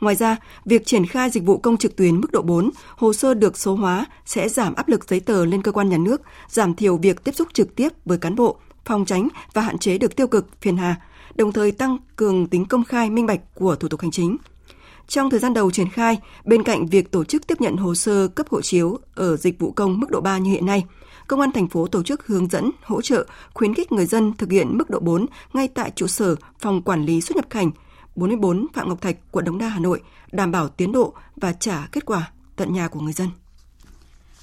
[0.00, 3.34] Ngoài ra, việc triển khai dịch vụ công trực tuyến mức độ 4, hồ sơ
[3.34, 6.74] được số hóa sẽ giảm áp lực giấy tờ lên cơ quan nhà nước, giảm
[6.74, 10.16] thiểu việc tiếp xúc trực tiếp với cán bộ, phòng tránh và hạn chế được
[10.16, 10.96] tiêu cực, phiền hà,
[11.34, 14.36] đồng thời tăng cường tính công khai minh bạch của thủ tục hành chính.
[15.08, 18.28] Trong thời gian đầu triển khai, bên cạnh việc tổ chức tiếp nhận hồ sơ
[18.28, 20.84] cấp hộ chiếu ở dịch vụ công mức độ 3 như hiện nay,
[21.28, 24.50] Công an thành phố tổ chức hướng dẫn, hỗ trợ, khuyến khích người dân thực
[24.50, 27.70] hiện mức độ 4 ngay tại trụ sở phòng quản lý xuất nhập cảnh
[28.16, 30.00] 44 Phạm Ngọc Thạch, quận Đống Đa, Hà Nội,
[30.32, 33.28] đảm bảo tiến độ và trả kết quả tận nhà của người dân.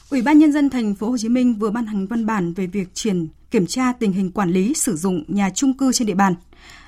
[0.09, 2.67] Ủy ban nhân dân thành phố Hồ Chí Minh vừa ban hành văn bản về
[2.67, 6.15] việc triển kiểm tra tình hình quản lý sử dụng nhà chung cư trên địa
[6.15, 6.35] bàn.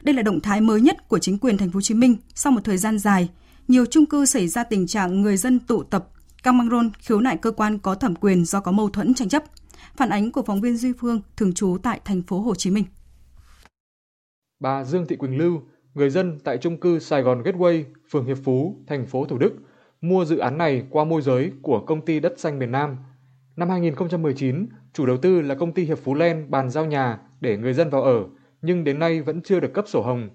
[0.01, 2.51] Đây là động thái mới nhất của chính quyền thành phố Hồ Chí Minh sau
[2.51, 3.29] một thời gian dài,
[3.67, 6.07] nhiều chung cư xảy ra tình trạng người dân tụ tập
[6.43, 9.29] căng băng rôn khiếu nại cơ quan có thẩm quyền do có mâu thuẫn tranh
[9.29, 9.43] chấp.
[9.95, 12.85] Phản ánh của phóng viên Duy Phương thường trú tại thành phố Hồ Chí Minh.
[14.59, 15.61] Bà Dương Thị Quỳnh Lưu,
[15.93, 19.53] người dân tại chung cư Sài Gòn Gateway, phường Hiệp Phú, thành phố Thủ Đức,
[20.01, 22.97] mua dự án này qua môi giới của công ty đất xanh miền Nam.
[23.55, 27.57] Năm 2019, chủ đầu tư là công ty Hiệp Phú Len bàn giao nhà để
[27.57, 28.23] người dân vào ở,
[28.61, 30.29] nhưng đến nay vẫn chưa được cấp sổ hồng.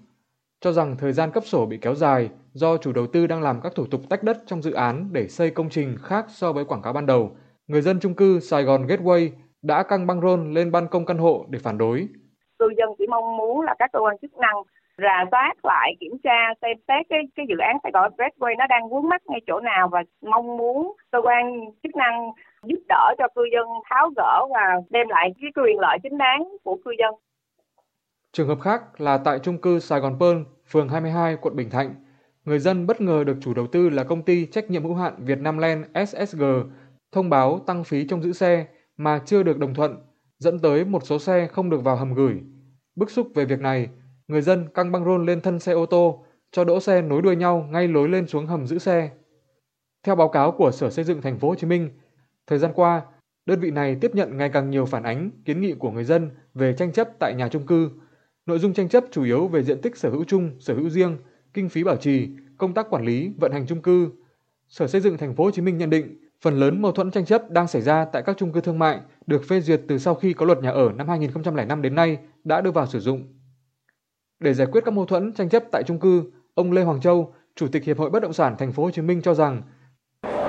[0.61, 3.59] Cho rằng thời gian cấp sổ bị kéo dài do chủ đầu tư đang làm
[3.63, 6.65] các thủ tục tách đất trong dự án để xây công trình khác so với
[6.65, 7.31] quảng cáo ban đầu,
[7.67, 9.29] người dân chung cư Sài Gòn Gateway
[9.61, 12.07] đã căng băng rôn lên ban công căn hộ để phản đối.
[12.59, 14.55] Cư dân chỉ mong muốn là các cơ quan chức năng
[14.97, 18.67] rà soát lại kiểm tra xem xét cái cái dự án Sài Gòn Expressway nó
[18.69, 22.31] đang vướng mắc ngay chỗ nào và mong muốn cơ quan chức năng
[22.63, 26.57] giúp đỡ cho cư dân tháo gỡ và đem lại cái quyền lợi chính đáng
[26.63, 27.15] của cư dân.
[28.33, 30.37] Trường hợp khác là tại trung cư Sài Gòn Pearl,
[30.67, 31.95] phường 22, quận Bình Thạnh.
[32.45, 35.25] Người dân bất ngờ được chủ đầu tư là công ty trách nhiệm hữu hạn
[35.25, 36.43] Việt Nam Land SSG
[37.11, 39.97] thông báo tăng phí trong giữ xe mà chưa được đồng thuận,
[40.39, 42.41] dẫn tới một số xe không được vào hầm gửi.
[42.95, 43.89] Bức xúc về việc này,
[44.27, 47.35] người dân căng băng rôn lên thân xe ô tô, cho đỗ xe nối đuôi
[47.35, 49.09] nhau ngay lối lên xuống hầm giữ xe.
[50.03, 51.89] Theo báo cáo của Sở Xây dựng Thành phố Hồ Chí Minh,
[52.47, 53.01] thời gian qua,
[53.45, 56.31] đơn vị này tiếp nhận ngày càng nhiều phản ánh, kiến nghị của người dân
[56.53, 57.89] về tranh chấp tại nhà chung cư.
[58.49, 61.17] Nội dung tranh chấp chủ yếu về diện tích sở hữu chung, sở hữu riêng,
[61.53, 64.09] kinh phí bảo trì, công tác quản lý, vận hành chung cư.
[64.67, 67.25] Sở Xây dựng Thành phố Hồ Chí Minh nhận định, phần lớn mâu thuẫn tranh
[67.25, 70.15] chấp đang xảy ra tại các chung cư thương mại được phê duyệt từ sau
[70.15, 73.33] khi có luật nhà ở năm 2005 đến nay đã đưa vào sử dụng.
[74.39, 77.33] Để giải quyết các mâu thuẫn tranh chấp tại chung cư, ông Lê Hoàng Châu,
[77.55, 79.61] Chủ tịch Hiệp hội Bất động sản Thành phố Hồ Chí Minh cho rằng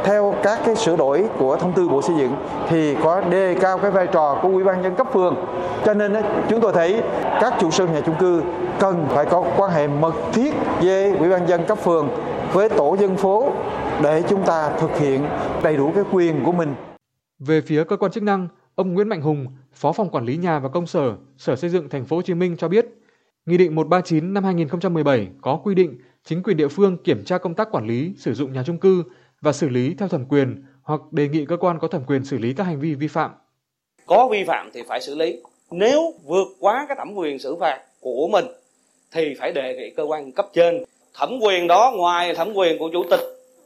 [0.04, 2.32] theo các cái sửa đổi của thông tư Bộ Xây dựng
[2.68, 5.36] thì có đề cao cái vai trò của Ủy ban nhân cấp phường.
[5.84, 6.12] Cho nên
[6.48, 7.02] chúng tôi thấy
[7.40, 8.42] các chủ sở nhà chung cư
[8.80, 12.08] cần phải có quan hệ mật thiết với Ủy ban dân cấp phường
[12.52, 13.52] với tổ dân phố
[14.02, 15.26] để chúng ta thực hiện
[15.62, 16.74] đầy đủ cái quyền của mình.
[17.38, 20.58] Về phía cơ quan chức năng, ông Nguyễn Mạnh Hùng, Phó phòng quản lý nhà
[20.58, 22.86] và công sở, Sở Xây dựng Thành phố Hồ Chí Minh cho biết,
[23.46, 27.54] Nghị định 139 năm 2017 có quy định chính quyền địa phương kiểm tra công
[27.54, 29.02] tác quản lý sử dụng nhà chung cư
[29.40, 32.38] và xử lý theo thẩm quyền hoặc đề nghị cơ quan có thẩm quyền xử
[32.38, 33.30] lý các hành vi vi phạm.
[34.06, 35.40] Có vi phạm thì phải xử lý.
[35.70, 38.44] Nếu vượt quá cái thẩm quyền xử phạt của mình
[39.12, 40.84] thì phải đề nghị cơ quan cấp trên.
[41.14, 43.20] Thẩm quyền đó ngoài thẩm quyền của chủ tịch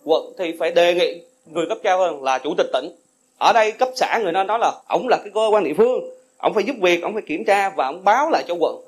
[0.05, 2.89] quận thì phải đề nghị người cấp cao hơn là chủ tịch tỉnh.
[3.39, 6.01] Ở đây cấp xã người ta nói là ông là cái cơ quan địa phương,
[6.37, 8.85] ông phải giúp việc, ông phải kiểm tra và ông báo lại cho quận.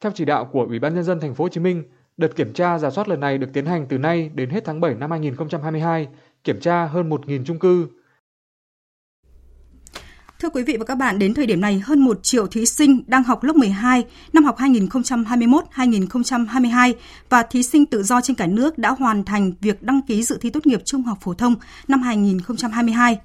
[0.00, 1.82] Theo chỉ đạo của Ủy ban nhân dân thành phố Hồ Chí Minh,
[2.18, 4.80] đợt kiểm tra giả soát lần này được tiến hành từ nay đến hết tháng
[4.80, 6.08] 7 năm 2022,
[6.44, 7.88] kiểm tra hơn 1.000 chung cư.
[10.40, 13.02] Thưa quý vị và các bạn, đến thời điểm này, hơn 1 triệu thí sinh
[13.06, 16.94] đang học lớp 12 năm học 2021-2022
[17.28, 20.38] và thí sinh tự do trên cả nước đã hoàn thành việc đăng ký dự
[20.40, 21.54] thi tốt nghiệp trung học phổ thông
[21.88, 23.18] năm 2022.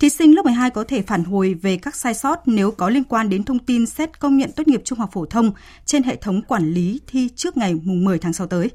[0.00, 3.04] Thí sinh lớp 12 có thể phản hồi về các sai sót nếu có liên
[3.04, 5.52] quan đến thông tin xét công nhận tốt nghiệp trung học phổ thông
[5.86, 8.70] trên hệ thống quản lý thi trước ngày 10 tháng 6 tới.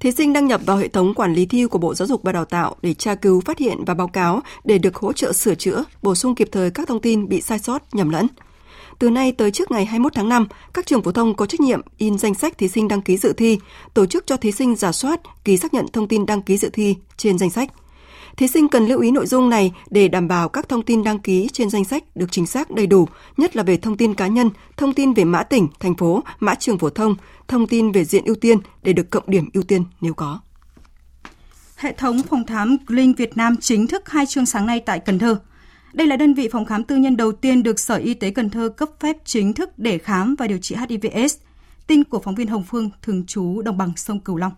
[0.00, 2.32] Thí sinh đăng nhập vào hệ thống quản lý thi của Bộ Giáo dục và
[2.32, 5.54] Đào tạo để tra cứu, phát hiện và báo cáo để được hỗ trợ sửa
[5.54, 8.26] chữa, bổ sung kịp thời các thông tin bị sai sót, nhầm lẫn.
[8.98, 11.80] Từ nay tới trước ngày 21 tháng 5, các trường phổ thông có trách nhiệm
[11.98, 13.58] in danh sách thí sinh đăng ký dự thi,
[13.94, 16.70] tổ chức cho thí sinh giả soát, ký xác nhận thông tin đăng ký dự
[16.72, 17.68] thi trên danh sách.
[18.40, 21.18] Thí sinh cần lưu ý nội dung này để đảm bảo các thông tin đăng
[21.18, 24.26] ký trên danh sách được chính xác đầy đủ, nhất là về thông tin cá
[24.26, 27.14] nhân, thông tin về mã tỉnh, thành phố, mã trường phổ thông,
[27.48, 30.40] thông tin về diện ưu tiên để được cộng điểm ưu tiên nếu có.
[31.76, 35.18] Hệ thống phòng khám Glink Việt Nam chính thức khai trương sáng nay tại Cần
[35.18, 35.40] Thơ.
[35.92, 38.50] Đây là đơn vị phòng khám tư nhân đầu tiên được Sở Y tế Cần
[38.50, 41.34] Thơ cấp phép chính thức để khám và điều trị HIVS.
[41.86, 44.52] Tin của phóng viên Hồng Phương, thường trú đồng bằng sông Cửu Long.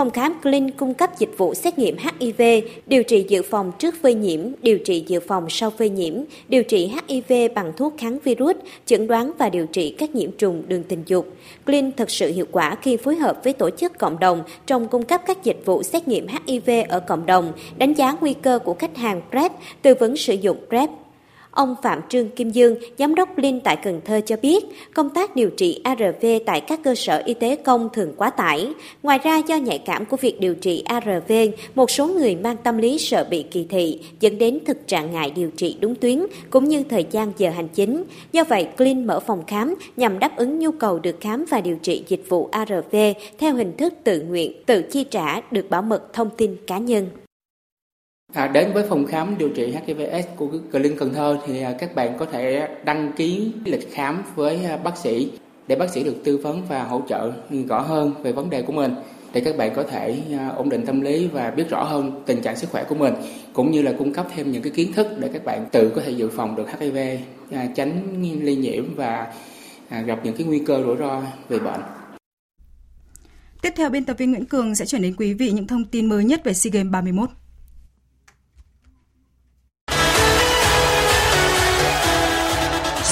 [0.00, 2.42] Phòng khám Clin cung cấp dịch vụ xét nghiệm HIV,
[2.86, 6.14] điều trị dự phòng trước phơi nhiễm, điều trị dự phòng sau phơi nhiễm,
[6.48, 10.62] điều trị HIV bằng thuốc kháng virus, chẩn đoán và điều trị các nhiễm trùng
[10.68, 11.26] đường tình dục.
[11.66, 15.04] Clin thực sự hiệu quả khi phối hợp với tổ chức cộng đồng trong cung
[15.04, 18.74] cấp các dịch vụ xét nghiệm HIV ở cộng đồng, đánh giá nguy cơ của
[18.74, 20.90] khách hàng PrEP, tư vấn sử dụng PrEP.
[21.60, 25.36] Ông Phạm Trương Kim Dương, Giám đốc Linh tại Cần Thơ cho biết, công tác
[25.36, 28.68] điều trị ARV tại các cơ sở y tế công thường quá tải.
[29.02, 31.32] Ngoài ra do nhạy cảm của việc điều trị ARV,
[31.74, 35.30] một số người mang tâm lý sợ bị kỳ thị dẫn đến thực trạng ngại
[35.30, 38.04] điều trị đúng tuyến cũng như thời gian giờ hành chính.
[38.32, 41.76] Do vậy, Clin mở phòng khám nhằm đáp ứng nhu cầu được khám và điều
[41.76, 42.96] trị dịch vụ ARV
[43.38, 47.06] theo hình thức tự nguyện, tự chi trả, được bảo mật thông tin cá nhân.
[48.32, 51.94] À, đến với phòng khám điều trị HIVS của Clinic Cần Thơ thì à, các
[51.94, 55.30] bạn có thể đăng ký lịch khám với à, bác sĩ
[55.68, 57.32] để bác sĩ được tư vấn và hỗ trợ
[57.68, 58.94] rõ hơn về vấn đề của mình
[59.32, 62.42] để các bạn có thể à, ổn định tâm lý và biết rõ hơn tình
[62.42, 63.14] trạng sức khỏe của mình
[63.52, 66.02] cũng như là cung cấp thêm những cái kiến thức để các bạn tự có
[66.04, 66.98] thể dự phòng được HIV
[67.74, 69.32] tránh lây nhiễm và
[70.06, 71.80] gặp những cái nguy cơ rủi ro về bệnh.
[73.62, 76.06] Tiếp theo biên tập viên Nguyễn Cường sẽ chuyển đến quý vị những thông tin
[76.06, 77.30] mới nhất về SEA Games 31.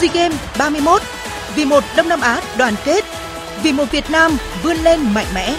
[0.09, 1.03] SEA Games 31
[1.55, 3.05] vì một Đông Nam Á đoàn kết,
[3.62, 5.57] vì một Việt Nam vươn lên mạnh mẽ.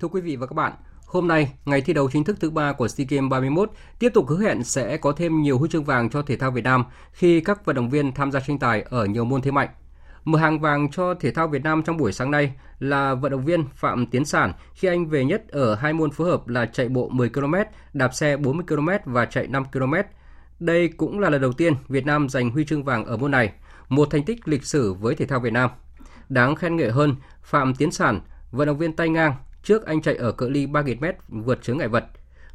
[0.00, 0.72] Thưa quý vị và các bạn,
[1.06, 4.28] hôm nay, ngày thi đấu chính thức thứ ba của SEA Games 31 tiếp tục
[4.28, 7.40] hứa hẹn sẽ có thêm nhiều huy chương vàng cho thể thao Việt Nam khi
[7.40, 9.68] các vận động viên tham gia tranh tài ở nhiều môn thế mạnh.
[10.26, 13.44] Mở hàng vàng cho thể thao Việt Nam trong buổi sáng nay là vận động
[13.44, 16.88] viên Phạm Tiến Sản khi anh về nhất ở hai môn phối hợp là chạy
[16.88, 17.54] bộ 10 km,
[17.92, 19.94] đạp xe 40 km và chạy 5 km.
[20.60, 23.52] Đây cũng là lần đầu tiên Việt Nam giành huy chương vàng ở môn này,
[23.88, 25.70] một thành tích lịch sử với thể thao Việt Nam.
[26.28, 30.14] Đáng khen ngợi hơn, Phạm Tiến Sản, vận động viên tay ngang, trước anh chạy
[30.14, 32.04] ở cự ly 3.000m vượt chướng ngại vật.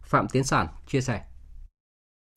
[0.02, 1.22] Phạm Tiến Sản chia sẻ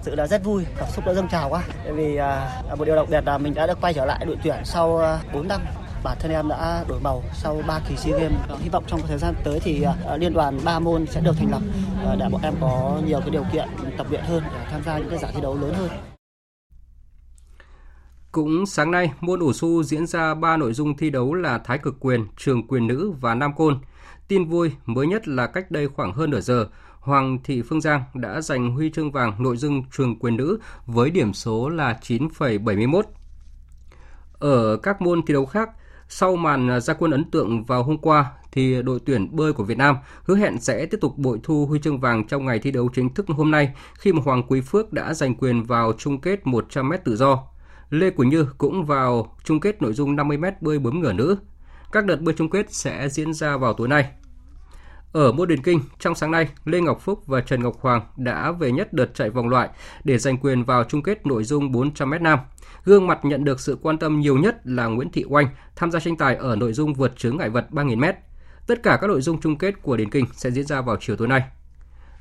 [0.02, 1.62] sự là rất vui, cảm xúc đã dâng trào quá.
[1.84, 4.36] Tại vì à, một điều đặc biệt là mình đã được quay trở lại đội
[4.44, 5.60] tuyển sau à, 4 năm
[6.04, 8.60] bản thân em đã đổi màu sau 3 kỳ SEA Games.
[8.60, 11.32] Hy vọng trong thời gian tới thì à, à, liên đoàn ba môn sẽ được
[11.38, 11.62] thành lập
[12.06, 14.98] à, để bọn em có nhiều cái điều kiện tập luyện hơn để tham gia
[14.98, 15.90] những cái giải thi đấu lớn hơn.
[18.32, 21.78] Cũng sáng nay, môn ủ su diễn ra 3 nội dung thi đấu là thái
[21.78, 23.78] cực quyền, trường quyền nữ và nam côn.
[24.28, 26.66] Tin vui mới nhất là cách đây khoảng hơn nửa giờ,
[27.04, 31.10] Hoàng Thị Phương Giang đã giành huy chương vàng nội dung trường quyền nữ với
[31.10, 33.02] điểm số là 9,71.
[34.32, 35.70] Ở các môn thi đấu khác,
[36.08, 39.78] sau màn gia quân ấn tượng vào hôm qua thì đội tuyển bơi của Việt
[39.78, 42.88] Nam hứa hẹn sẽ tiếp tục bội thu huy chương vàng trong ngày thi đấu
[42.94, 46.40] chính thức hôm nay khi mà Hoàng Quý Phước đã giành quyền vào chung kết
[46.44, 47.42] 100m tự do.
[47.90, 51.36] Lê Quỳnh Như cũng vào chung kết nội dung 50m bơi bướm ngửa nữ.
[51.92, 54.10] Các đợt bơi chung kết sẽ diễn ra vào tối nay.
[55.14, 58.52] Ở môn điền kinh, trong sáng nay, Lê Ngọc Phúc và Trần Ngọc Hoàng đã
[58.52, 59.68] về nhất đợt chạy vòng loại
[60.04, 62.38] để giành quyền vào chung kết nội dung 400m nam.
[62.84, 65.46] Gương mặt nhận được sự quan tâm nhiều nhất là Nguyễn Thị Oanh
[65.76, 68.12] tham gia tranh tài ở nội dung vượt chướng ngại vật 3.000m.
[68.66, 71.16] Tất cả các nội dung chung kết của điền kinh sẽ diễn ra vào chiều
[71.16, 71.42] tối nay.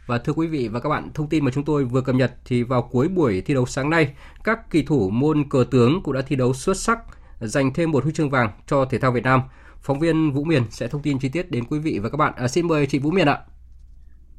[0.06, 2.34] Và thưa quý vị và các bạn, thông tin mà chúng tôi vừa cập nhật
[2.46, 6.14] thì vào cuối buổi thi đấu sáng nay, các kỳ thủ môn cờ tướng cũng
[6.14, 7.00] đã thi đấu xuất sắc,
[7.40, 9.42] giành thêm một huy chương vàng cho thể thao Việt Nam.
[9.84, 12.34] Phóng viên Vũ Miền sẽ thông tin chi tiết đến quý vị và các bạn.
[12.36, 13.38] À, xin mời chị Vũ Miền ạ.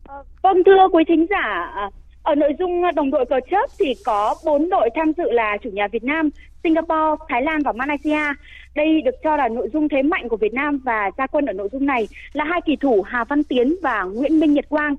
[0.06, 1.90] Ờ, vâng thưa quý thính giả, à,
[2.22, 5.56] ở nội dung à, đồng đội cờ chớp thì có 4 đội tham dự là
[5.62, 6.30] chủ nhà Việt Nam,
[6.62, 8.20] Singapore, Thái Lan và Malaysia.
[8.74, 11.52] Đây được cho là nội dung thế mạnh của Việt Nam và gia quân ở
[11.52, 14.96] nội dung này là hai kỳ thủ Hà Văn Tiến và Nguyễn Minh Nhật Quang.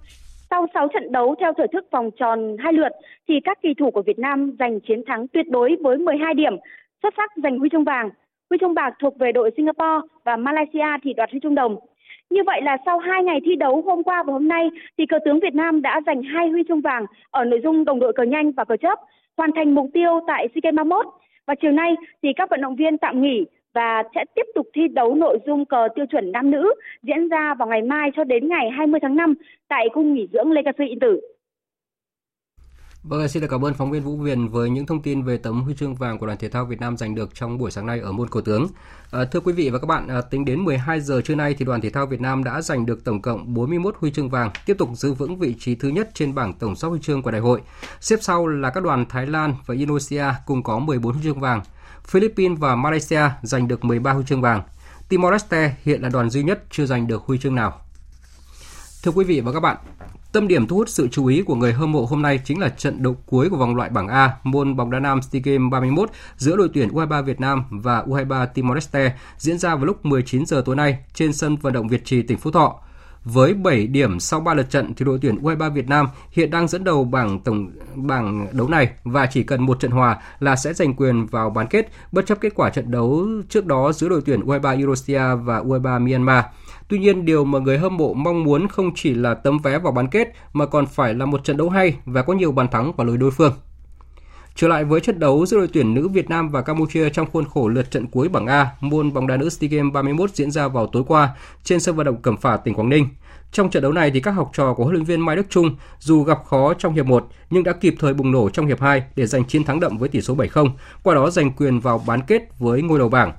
[0.50, 2.92] Sau 6 trận đấu theo thể thức vòng tròn hai lượt
[3.28, 6.54] thì các kỳ thủ của Việt Nam giành chiến thắng tuyệt đối với 12 điểm,
[7.04, 8.10] xuất sắc giành huy chương vàng.
[8.50, 11.78] Huy chương bạc thuộc về đội Singapore và Malaysia thì đoạt huy chương đồng.
[12.30, 15.20] Như vậy là sau 2 ngày thi đấu hôm qua và hôm nay thì cờ
[15.26, 18.24] tướng Việt Nam đã giành hai huy chương vàng ở nội dung đồng đội cờ
[18.24, 19.00] nhanh và cờ chấp,
[19.38, 21.06] hoàn thành mục tiêu tại SEA Games 31.
[21.48, 24.82] Và chiều nay thì các vận động viên tạm nghỉ và sẽ tiếp tục thi
[24.88, 28.48] đấu nội dung cờ tiêu chuẩn nam nữ diễn ra vào ngày mai cho đến
[28.48, 29.34] ngày 20 tháng 5
[29.68, 31.22] tại cung nghỉ dưỡng Legacy Yên Tử.
[33.08, 35.62] Vâng, xin được cảm ơn phóng viên Vũ viền với những thông tin về tấm
[35.62, 38.00] huy chương vàng của đoàn thể thao Việt Nam giành được trong buổi sáng nay
[38.00, 38.68] ở môn cờ tướng.
[39.12, 41.66] À, thưa quý vị và các bạn, à, tính đến 12 giờ trưa nay thì
[41.66, 44.76] đoàn thể thao Việt Nam đã giành được tổng cộng 41 huy chương vàng, tiếp
[44.78, 47.42] tục giữ vững vị trí thứ nhất trên bảng tổng sắp huy chương của đại
[47.42, 47.62] hội.
[48.02, 51.62] Xếp sau là các đoàn Thái Lan và Indonesia cùng có 14 huy chương vàng.
[52.08, 54.64] Philippines và Malaysia giành được 13 huy chương vàng.
[55.10, 57.82] Timor Leste hiện là đoàn duy nhất chưa giành được huy chương nào.
[59.04, 59.78] Thưa quý vị và các bạn,
[60.36, 62.70] Tâm điểm thu hút sự chú ý của người hâm mộ hôm nay chính là
[62.70, 66.10] trận đấu cuối của vòng loại bảng A, môn bóng đá nam SEA Games 31
[66.38, 70.46] giữa đội tuyển U23 Việt Nam và U23 Timor Leste diễn ra vào lúc 19
[70.46, 72.76] giờ tối nay trên sân vận động Việt Trì, tỉnh Phú Thọ.
[73.24, 76.68] Với 7 điểm sau 3 lượt trận thì đội tuyển U23 Việt Nam hiện đang
[76.68, 80.74] dẫn đầu bảng tổng, bảng đấu này và chỉ cần một trận hòa là sẽ
[80.74, 84.22] giành quyền vào bán kết, bất chấp kết quả trận đấu trước đó giữa đội
[84.26, 86.46] tuyển U23 Indonesia và U23 Myanmar.
[86.88, 89.92] Tuy nhiên, điều mà người hâm mộ mong muốn không chỉ là tấm vé vào
[89.92, 92.92] bán kết mà còn phải là một trận đấu hay và có nhiều bàn thắng
[92.94, 93.54] vào lối đối phương.
[94.56, 97.46] Trở lại với trận đấu giữa đội tuyển nữ Việt Nam và Campuchia trong khuôn
[97.46, 100.68] khổ lượt trận cuối bảng A, môn bóng đá nữ SEA Games 31 diễn ra
[100.68, 101.30] vào tối qua
[101.64, 103.08] trên sân vận động Cẩm Phả, tỉnh Quảng Ninh.
[103.52, 105.76] Trong trận đấu này thì các học trò của huấn luyện viên Mai Đức Trung
[106.00, 109.04] dù gặp khó trong hiệp 1 nhưng đã kịp thời bùng nổ trong hiệp 2
[109.16, 110.70] để giành chiến thắng đậm với tỷ số 7-0,
[111.04, 113.34] qua đó giành quyền vào bán kết với ngôi đầu bảng.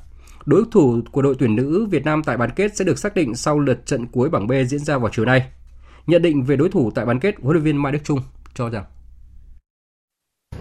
[0.47, 3.35] Đối thủ của đội tuyển nữ Việt Nam tại bán kết sẽ được xác định
[3.35, 5.47] sau lượt trận cuối bảng B diễn ra vào chiều nay.
[6.07, 8.21] Nhận định về đối thủ tại bán kết, huấn luyện viên Mai Đức Trung
[8.55, 8.85] cho rằng.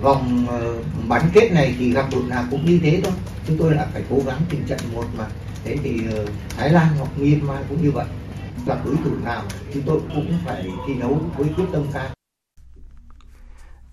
[0.01, 3.13] Vòng ờ, bán kết này thì gặp đội nào cũng như thế thôi.
[3.47, 5.27] Chúng tôi đã phải cố gắng từng trận một mà.
[5.63, 8.05] Thế thì ờ, Thái Lan hoặc Myanmar cũng như vậy.
[8.67, 9.43] Gặp đối thủ nào
[9.73, 12.14] chúng tôi cũng phải thi đấu với quyết tâm cao.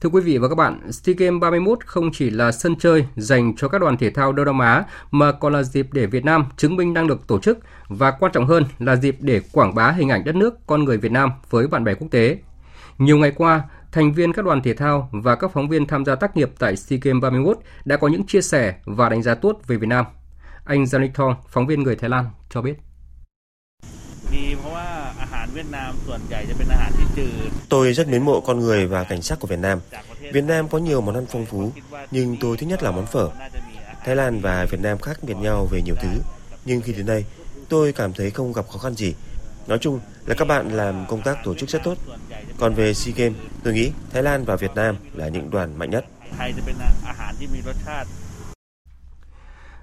[0.03, 3.57] Thưa quý vị và các bạn, SEA Games 31 không chỉ là sân chơi dành
[3.57, 6.47] cho các đoàn thể thao Đông Nam Á mà còn là dịp để Việt Nam
[6.57, 9.91] chứng minh đang được tổ chức và quan trọng hơn là dịp để quảng bá
[9.91, 12.39] hình ảnh đất nước, con người Việt Nam với bạn bè quốc tế.
[12.99, 13.63] Nhiều ngày qua,
[13.93, 16.77] thành viên các đoàn thể thao và các phóng viên tham gia tác nghiệp tại
[16.77, 20.05] SEA Games 31 đã có những chia sẻ và đánh giá tốt về Việt Nam.
[20.65, 22.75] Anh Janik Thong, phóng viên người Thái Lan, cho biết.
[27.69, 29.81] Tôi rất mến mộ con người và cảnh sắc của Việt Nam.
[30.33, 31.73] Việt Nam có nhiều món ăn phong phú,
[32.11, 33.29] nhưng tôi thích nhất là món phở.
[34.05, 36.09] Thái Lan và Việt Nam khác biệt nhau về nhiều thứ,
[36.65, 37.25] nhưng khi đến đây,
[37.69, 39.15] tôi cảm thấy không gặp khó khăn gì.
[39.67, 41.99] Nói chung là các bạn làm công tác tổ chức rất tốt.
[42.59, 45.91] Còn về SEA Games, tôi nghĩ Thái Lan và Việt Nam là những đoàn mạnh
[45.91, 46.05] nhất.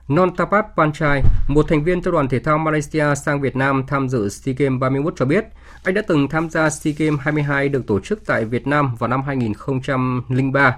[0.09, 4.29] Nontapat Panchai, một thành viên cho đoàn thể thao Malaysia sang Việt Nam tham dự
[4.29, 5.45] SEA Games 31 cho biết,
[5.83, 9.07] anh đã từng tham gia SEA Games 22 được tổ chức tại Việt Nam vào
[9.07, 10.77] năm 2003.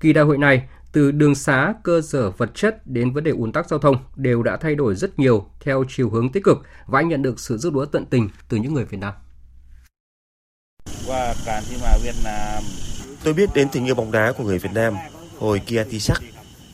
[0.00, 3.52] Kỳ đại hội này, từ đường xá, cơ sở vật chất đến vấn đề ùn
[3.52, 7.00] tắc giao thông đều đã thay đổi rất nhiều theo chiều hướng tích cực và
[7.00, 9.12] anh nhận được sự giúp đỡ tận tình từ những người Việt Nam.
[13.24, 14.94] Tôi biết đến tình yêu bóng đá của người Việt Nam
[15.38, 16.22] hồi Kiatisak.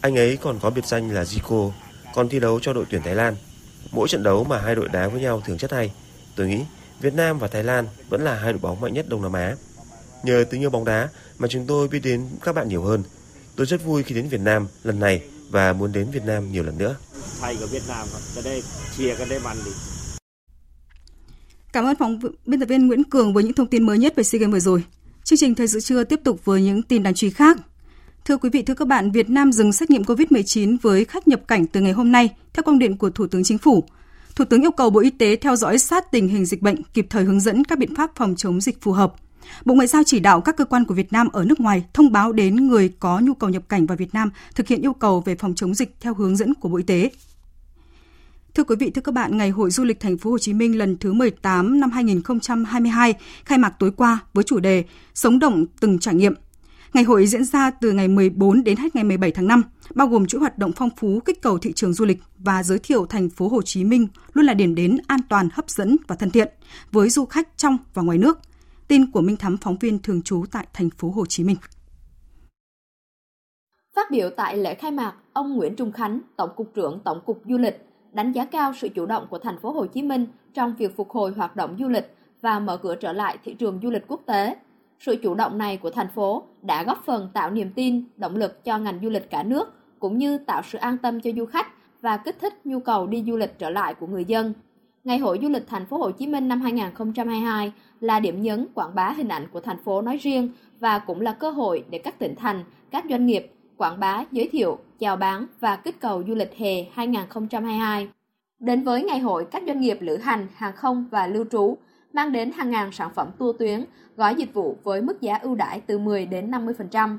[0.00, 1.70] Anh ấy còn có biệt danh là Zico,
[2.14, 3.36] còn thi đấu cho đội tuyển Thái Lan.
[3.92, 5.92] Mỗi trận đấu mà hai đội đá với nhau thường rất hay.
[6.36, 6.60] Tôi nghĩ
[7.00, 9.56] Việt Nam và Thái Lan vẫn là hai đội bóng mạnh nhất Đông Nam Á.
[10.24, 13.02] Nhờ tình yêu bóng đá mà chúng tôi biết đến các bạn nhiều hơn.
[13.56, 16.62] Tôi rất vui khi đến Việt Nam lần này và muốn đến Việt Nam nhiều
[16.62, 16.96] lần nữa.
[17.40, 18.62] Thầy của Việt Nam cái đây
[18.96, 19.70] chia cái đây đi.
[21.72, 24.22] Cảm ơn phóng biên tập viên Nguyễn Cường với những thông tin mới nhất về
[24.22, 24.84] SEA Games vừa rồi.
[25.24, 27.56] Chương trình Thời sự trưa tiếp tục với những tin đáng chú ý khác.
[28.28, 31.40] Thưa quý vị, thưa các bạn, Việt Nam dừng xét nghiệm COVID-19 với khách nhập
[31.48, 33.84] cảnh từ ngày hôm nay theo công điện của Thủ tướng Chính phủ.
[34.36, 37.06] Thủ tướng yêu cầu Bộ Y tế theo dõi sát tình hình dịch bệnh, kịp
[37.10, 39.14] thời hướng dẫn các biện pháp phòng chống dịch phù hợp.
[39.64, 42.12] Bộ Ngoại giao chỉ đạo các cơ quan của Việt Nam ở nước ngoài thông
[42.12, 45.20] báo đến người có nhu cầu nhập cảnh vào Việt Nam thực hiện yêu cầu
[45.20, 47.10] về phòng chống dịch theo hướng dẫn của Bộ Y tế.
[48.54, 50.78] Thưa quý vị, thưa các bạn, Ngày hội du lịch thành phố Hồ Chí Minh
[50.78, 53.14] lần thứ 18 năm 2022
[53.44, 56.34] khai mạc tối qua với chủ đề Sống động từng trải nghiệm.
[56.94, 59.62] Ngày hội diễn ra từ ngày 14 đến hết ngày 17 tháng 5,
[59.94, 62.78] bao gồm chuỗi hoạt động phong phú kích cầu thị trường du lịch và giới
[62.78, 66.16] thiệu thành phố Hồ Chí Minh luôn là điểm đến an toàn, hấp dẫn và
[66.16, 66.48] thân thiện
[66.92, 68.38] với du khách trong và ngoài nước.
[68.88, 71.56] Tin của Minh Thắm phóng viên thường trú tại thành phố Hồ Chí Minh.
[73.96, 77.42] Phát biểu tại lễ khai mạc, ông Nguyễn Trung Khánh, Tổng cục trưởng Tổng cục
[77.48, 80.74] Du lịch đánh giá cao sự chủ động của thành phố Hồ Chí Minh trong
[80.78, 83.90] việc phục hồi hoạt động du lịch và mở cửa trở lại thị trường du
[83.90, 84.56] lịch quốc tế.
[85.00, 88.64] Sự chủ động này của thành phố đã góp phần tạo niềm tin, động lực
[88.64, 91.66] cho ngành du lịch cả nước cũng như tạo sự an tâm cho du khách
[92.00, 94.52] và kích thích nhu cầu đi du lịch trở lại của người dân.
[95.04, 98.94] Ngày hội du lịch thành phố Hồ Chí Minh năm 2022 là điểm nhấn quảng
[98.94, 102.18] bá hình ảnh của thành phố nói riêng và cũng là cơ hội để các
[102.18, 106.34] tỉnh thành, các doanh nghiệp quảng bá, giới thiệu, chào bán và kích cầu du
[106.34, 108.08] lịch hè 2022.
[108.60, 111.76] Đến với ngày hội, các doanh nghiệp lữ hành, hàng không và lưu trú
[112.18, 113.84] mang đến hàng ngàn sản phẩm tour tuyến,
[114.16, 117.18] gói dịch vụ với mức giá ưu đãi từ 10 đến 50%.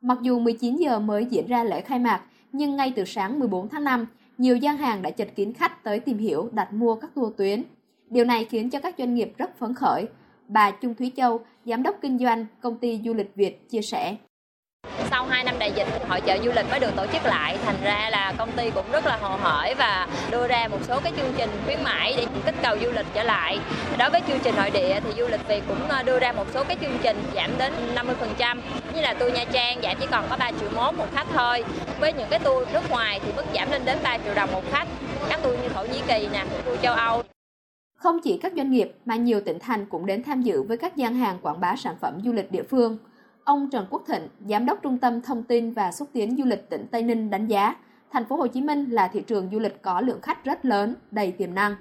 [0.00, 3.68] Mặc dù 19 giờ mới diễn ra lễ khai mạc, nhưng ngay từ sáng 14
[3.68, 4.06] tháng 5,
[4.38, 7.62] nhiều gian hàng đã chật kín khách tới tìm hiểu đặt mua các tour tuyến.
[8.10, 10.06] Điều này khiến cho các doanh nghiệp rất phấn khởi.
[10.48, 14.16] Bà Trung Thúy Châu, Giám đốc Kinh doanh Công ty Du lịch Việt chia sẻ.
[15.10, 17.76] Sau 2 năm đại dịch, hội trợ du lịch mới được tổ chức lại, thành
[17.82, 21.12] ra là công ty cũng rất là hồ hởi và đưa ra một số cái
[21.16, 23.58] chương trình khuyến mãi để kích cầu du lịch trở lại.
[23.98, 26.46] Đối với chương trình nội địa thì du lịch Việt cũng ờ, đưa ra một
[26.54, 28.60] số cái chương trình giảm đến 50%,
[28.94, 31.64] như là tour Nha Trang giảm chỉ còn có 3 triệu mốt một khách thôi.
[32.00, 34.62] Với những cái tour nước ngoài thì mức giảm lên đến 3 triệu đồng một
[34.70, 34.88] khách.
[35.28, 37.22] Các tour như Thổ Nhĩ Kỳ nè, tour châu Âu
[37.94, 40.96] Không chỉ các doanh nghiệp mà nhiều tỉnh thành cũng đến tham dự với các
[40.96, 42.98] gian hàng quảng bá sản phẩm du lịch địa phương.
[43.48, 46.70] Ông Trần Quốc Thịnh, Giám đốc Trung tâm Thông tin và Xúc tiến Du lịch
[46.70, 47.76] tỉnh Tây Ninh đánh giá,
[48.10, 50.94] thành phố Hồ Chí Minh là thị trường du lịch có lượng khách rất lớn,
[51.10, 51.76] đầy tiềm năng.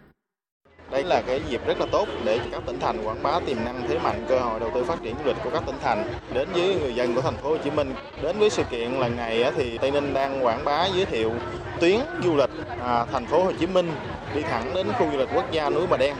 [0.91, 3.83] Đây là cái dịp rất là tốt để các tỉnh thành quảng bá tiềm năng
[3.87, 6.47] thế mạnh cơ hội đầu tư phát triển du lịch của các tỉnh thành đến
[6.53, 7.93] với người dân của thành phố Hồ Chí Minh.
[8.23, 11.31] Đến với sự kiện lần này thì Tây Ninh đang quảng bá giới thiệu
[11.79, 12.49] tuyến du lịch
[12.81, 13.91] à, thành phố Hồ Chí Minh
[14.35, 16.15] đi thẳng đến khu du lịch quốc gia núi Bà Đen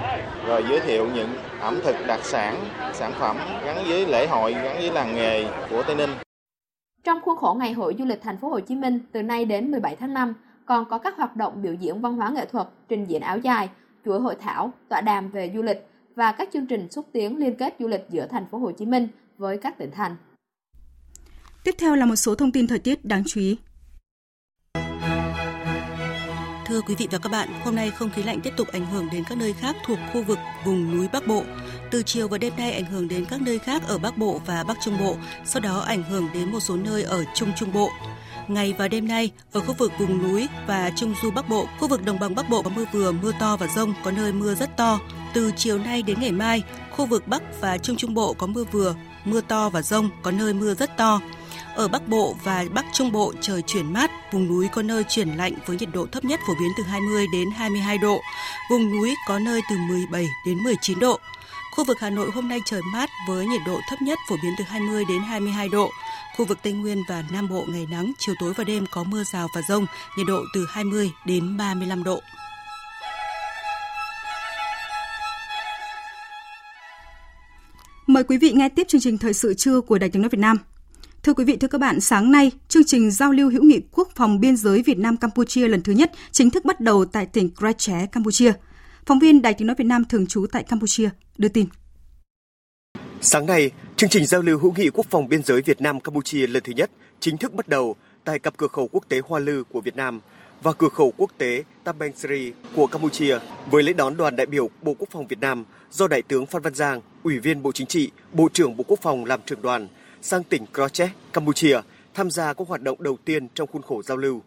[0.48, 2.56] rồi giới thiệu những ẩm thực đặc sản,
[2.94, 6.10] sản phẩm gắn với lễ hội, gắn với làng nghề của Tây Ninh.
[7.04, 9.72] Trong khuôn khổ Ngày hội du lịch thành phố Hồ Chí Minh từ nay đến
[9.72, 10.34] 17 tháng 5
[10.66, 13.70] còn có các hoạt động biểu diễn văn hóa nghệ thuật, trình diễn áo dài,
[14.08, 17.56] chuỗi hội thảo, tọa đàm về du lịch và các chương trình xúc tiến liên
[17.56, 20.16] kết du lịch giữa thành phố Hồ Chí Minh với các tỉnh thành.
[21.64, 23.58] Tiếp theo là một số thông tin thời tiết đáng chú ý.
[26.66, 29.08] Thưa quý vị và các bạn, hôm nay không khí lạnh tiếp tục ảnh hưởng
[29.12, 31.44] đến các nơi khác thuộc khu vực vùng núi Bắc Bộ.
[31.92, 34.64] Từ chiều và đêm nay ảnh hưởng đến các nơi khác ở Bắc Bộ và
[34.68, 37.90] Bắc Trung Bộ, sau đó ảnh hưởng đến một số nơi ở Trung Trung Bộ.
[38.48, 41.88] Ngày và đêm nay, ở khu vực vùng núi và Trung Du Bắc Bộ, khu
[41.88, 44.56] vực đồng bằng Bắc Bộ có mưa vừa, mưa to và rông, có nơi mưa
[44.56, 45.00] rất to.
[45.34, 48.64] Từ chiều nay đến ngày mai, khu vực Bắc và Trung Trung Bộ có mưa
[48.72, 48.96] vừa,
[49.26, 51.22] mưa to và rông, có nơi mưa rất to.
[51.76, 55.30] Ở Bắc Bộ và Bắc Trung Bộ trời chuyển mát, vùng núi có nơi chuyển
[55.30, 58.22] lạnh với nhiệt độ thấp nhất phổ biến từ 20 đến 22 độ,
[58.72, 61.20] vùng núi có nơi từ 17 đến 19 độ.
[61.78, 64.54] Khu vực Hà Nội hôm nay trời mát với nhiệt độ thấp nhất phổ biến
[64.58, 65.90] từ 20 đến 22 độ.
[66.38, 69.24] Khu vực Tây Nguyên và Nam Bộ ngày nắng, chiều tối và đêm có mưa
[69.34, 69.86] rào và rông,
[70.18, 72.20] nhiệt độ từ 20 đến 35 độ.
[78.08, 80.40] Mời quý vị nghe tiếp chương trình thời sự trưa của Đài Tiếng nói Việt
[80.40, 80.58] Nam.
[81.24, 84.10] Thưa quý vị, thưa các bạn, sáng nay, chương trình giao lưu hữu nghị quốc
[84.16, 87.50] phòng biên giới Việt Nam Campuchia lần thứ nhất chính thức bắt đầu tại tỉnh
[87.56, 88.54] Krache, Campuchia.
[89.06, 91.66] Phóng viên Đài Tiếng nói Việt Nam thường trú tại Campuchia đưa tin.
[93.22, 96.48] Sáng nay, chương trình giao lưu hữu nghị quốc phòng biên giới Việt Nam Campuchia
[96.48, 99.64] lần thứ nhất chính thức bắt đầu tại cặp cửa khẩu quốc tế Hoa Lư
[99.64, 100.22] của Việt Nam
[100.64, 103.40] và cửa khẩu quốc tế Tabengsri của Campuchia
[103.72, 106.62] với lễ đón đoàn đại biểu Bộ Quốc phòng Việt Nam do Đại tướng Phan
[106.62, 109.88] Văn Giang, Ủy viên Bộ Chính trị, Bộ trưởng Bộ Quốc phòng làm trưởng đoàn
[110.22, 111.80] sang tỉnh Krochet, Campuchia
[112.14, 114.42] tham gia các hoạt động đầu tiên trong khuôn khổ giao lưu.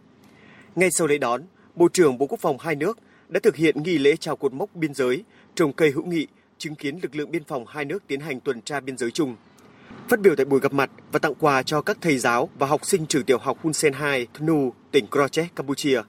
[0.77, 1.43] Ngay sau lễ đón,
[1.75, 2.99] Bộ trưởng Bộ Quốc phòng hai nước
[3.29, 6.27] đã thực hiện nghi lễ chào cột mốc biên giới, trồng cây hữu nghị,
[6.61, 9.37] chứng kiến lực lượng biên phòng hai nước tiến hành tuần tra biên giới chung.
[10.09, 12.87] Phát biểu tại buổi gặp mặt và tặng quà cho các thầy giáo và học
[12.87, 16.03] sinh trường tiểu học Hun Sen 2, Thnu, tỉnh Krache, Campuchia,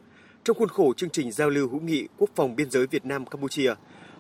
[0.44, 3.26] trong khuôn khổ chương trình giao lưu hữu nghị quốc phòng biên giới Việt Nam
[3.26, 3.74] Campuchia,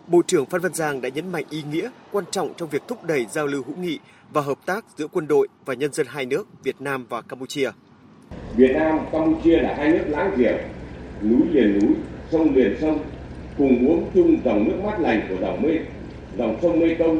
[0.07, 3.03] Bộ trưởng Phan Văn Giang đã nhấn mạnh ý nghĩa quan trọng trong việc thúc
[3.03, 3.99] đẩy giao lưu hữu nghị
[4.33, 7.71] và hợp tác giữa quân đội và nhân dân hai nước Việt Nam và Campuchia.
[8.55, 10.57] Việt Nam, Campuchia là hai nước láng giềng,
[11.21, 11.95] núi liền núi,
[12.31, 13.03] sông liền sông,
[13.57, 15.71] cùng uống chung dòng nước mát lành của dòng mê,
[16.41, 17.19] dòng sông Mê Công.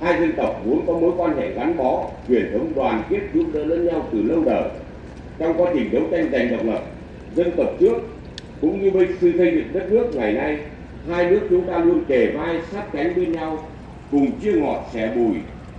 [0.00, 3.44] Hai dân tộc vốn có mối quan hệ gắn bó, truyền thống đoàn kết giúp
[3.52, 4.68] đỡ lẫn nhau từ lâu đời.
[5.38, 6.82] Trong quá trình đấu tranh giành độc lập,
[7.34, 7.96] dân tộc trước
[8.60, 10.58] cũng như với sự xây dựng đất nước ngày nay,
[11.08, 13.68] hai nước chúng ta luôn kề vai sát cánh bên nhau,
[14.10, 15.36] cùng chia ngọt sẻ bùi,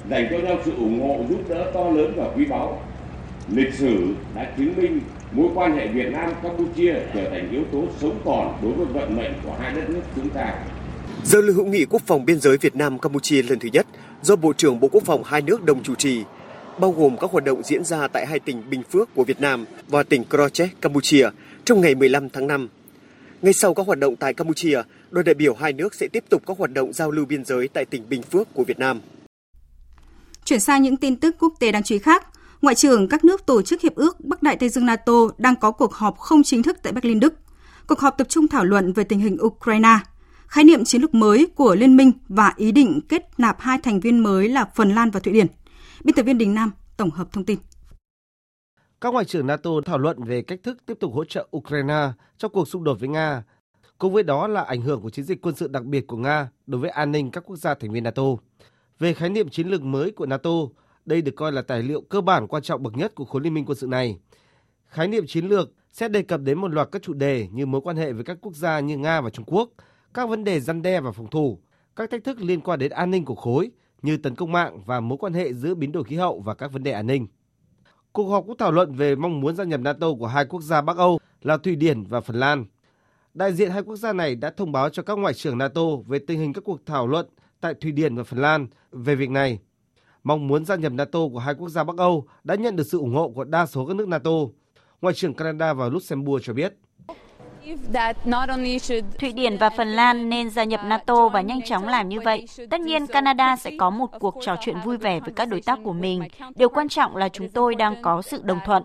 [0.10, 2.80] dành cho nhau sự ủng hộ giúp đỡ to lớn và quý báu.
[3.48, 5.00] Lịch sử đã chứng minh
[5.32, 9.16] mối quan hệ Việt Nam Campuchia trở thành yếu tố sống còn đối với vận
[9.16, 10.54] mệnh của hai đất nước chúng ta.
[11.26, 13.88] Giao lưu hữu nghị quốc phòng biên giới Việt Nam Campuchia lần thứ nhất
[14.22, 16.24] do Bộ trưởng Bộ Quốc phòng hai nước đồng chủ trì,
[16.80, 19.65] bao gồm các hoạt động diễn ra tại hai tỉnh Bình Phước của Việt Nam
[19.88, 21.30] và tỉnh Croce, Campuchia
[21.65, 22.67] trong ngày 15 tháng 5.
[23.41, 26.43] Ngay sau các hoạt động tại Campuchia, đoàn đại biểu hai nước sẽ tiếp tục
[26.47, 29.01] các hoạt động giao lưu biên giới tại tỉnh Bình Phước của Việt Nam.
[30.45, 32.28] Chuyển sang những tin tức quốc tế đáng chú ý khác.
[32.61, 35.72] Ngoại trưởng các nước tổ chức Hiệp ước Bắc Đại Tây Dương NATO đang có
[35.72, 37.34] cuộc họp không chính thức tại Berlin, Đức.
[37.88, 39.97] Cuộc họp tập trung thảo luận về tình hình Ukraine,
[40.52, 43.99] khái niệm chiến lược mới của Liên minh và ý định kết nạp hai thành
[43.99, 45.47] viên mới là Phần Lan và Thụy Điển.
[46.04, 47.60] Biên tập viên Đình Nam tổng hợp thông tin.
[49.02, 52.52] Các ngoại trưởng NATO thảo luận về cách thức tiếp tục hỗ trợ Ukraine trong
[52.52, 53.43] cuộc xung đột với Nga.
[53.97, 56.49] Cùng với đó là ảnh hưởng của chiến dịch quân sự đặc biệt của Nga
[56.68, 58.24] đối với an ninh các quốc gia thành viên NATO.
[58.99, 60.52] Về khái niệm chiến lược mới của NATO,
[61.06, 63.54] đây được coi là tài liệu cơ bản quan trọng bậc nhất của khối liên
[63.54, 64.20] minh quân sự này.
[64.86, 67.82] Khái niệm chiến lược sẽ đề cập đến một loạt các chủ đề như mối
[67.82, 69.70] quan hệ với các quốc gia như Nga và Trung Quốc,
[70.14, 71.59] các vấn đề răn đe và phòng thủ,
[71.95, 74.99] các thách thức liên quan đến an ninh của khối như tấn công mạng và
[74.99, 77.28] mối quan hệ giữa biến đổi khí hậu và các vấn đề an ninh.
[78.12, 80.82] Cuộc họp cũng thảo luận về mong muốn gia nhập NATO của hai quốc gia
[80.82, 82.66] Bắc Âu là Thụy Điển và Phần Lan.
[83.34, 86.20] Đại diện hai quốc gia này đã thông báo cho các ngoại trưởng NATO về
[86.20, 87.28] tình hình các cuộc thảo luận
[87.62, 89.59] tại Thụy Điển và Phần Lan về việc này.
[90.24, 92.97] Mong muốn gia nhập NATO của hai quốc gia Bắc Âu đã nhận được sự
[92.97, 94.32] ủng hộ của đa số các nước NATO.
[95.01, 96.76] Ngoại trưởng Canada và Luxembourg cho biết.
[99.20, 102.45] Thụy Điển và Phần Lan nên gia nhập NATO và nhanh chóng làm như vậy.
[102.70, 105.80] Tất nhiên, Canada sẽ có một cuộc trò chuyện vui vẻ với các đối tác
[105.84, 106.24] của mình.
[106.55, 108.84] Điều quan trọng là chúng tôi đang có sự đồng thuận.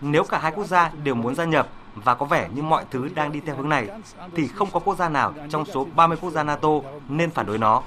[0.00, 3.08] Nếu cả hai quốc gia đều muốn gia nhập và có vẻ như mọi thứ
[3.14, 3.88] đang đi theo hướng này,
[4.36, 6.68] thì không có quốc gia nào trong số 30 quốc gia NATO
[7.08, 7.82] nên phản đối nó.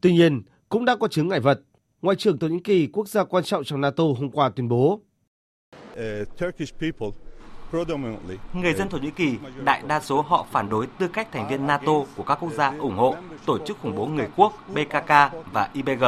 [0.00, 1.60] Tuy nhiên, cũng đã có chứng ngại vật.
[2.02, 5.00] Ngoại trưởng Thổ Nhĩ Kỳ, quốc gia quan trọng trong NATO hôm qua tuyên bố.
[8.52, 11.66] Người dân Thổ Nhĩ Kỳ, đại đa số họ phản đối tư cách thành viên
[11.66, 15.08] NATO của các quốc gia ủng hộ tổ chức khủng bố người quốc PKK
[15.52, 16.04] và IBG.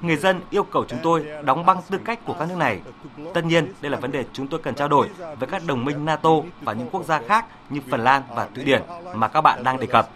[0.00, 2.80] Người dân yêu cầu chúng tôi đóng băng tư cách của các nước này.
[3.34, 6.04] Tất nhiên, đây là vấn đề chúng tôi cần trao đổi với các đồng minh
[6.04, 8.82] NATO và những quốc gia khác như Phần Lan và Thụy Điển
[9.14, 10.10] mà các bạn đang đề cập.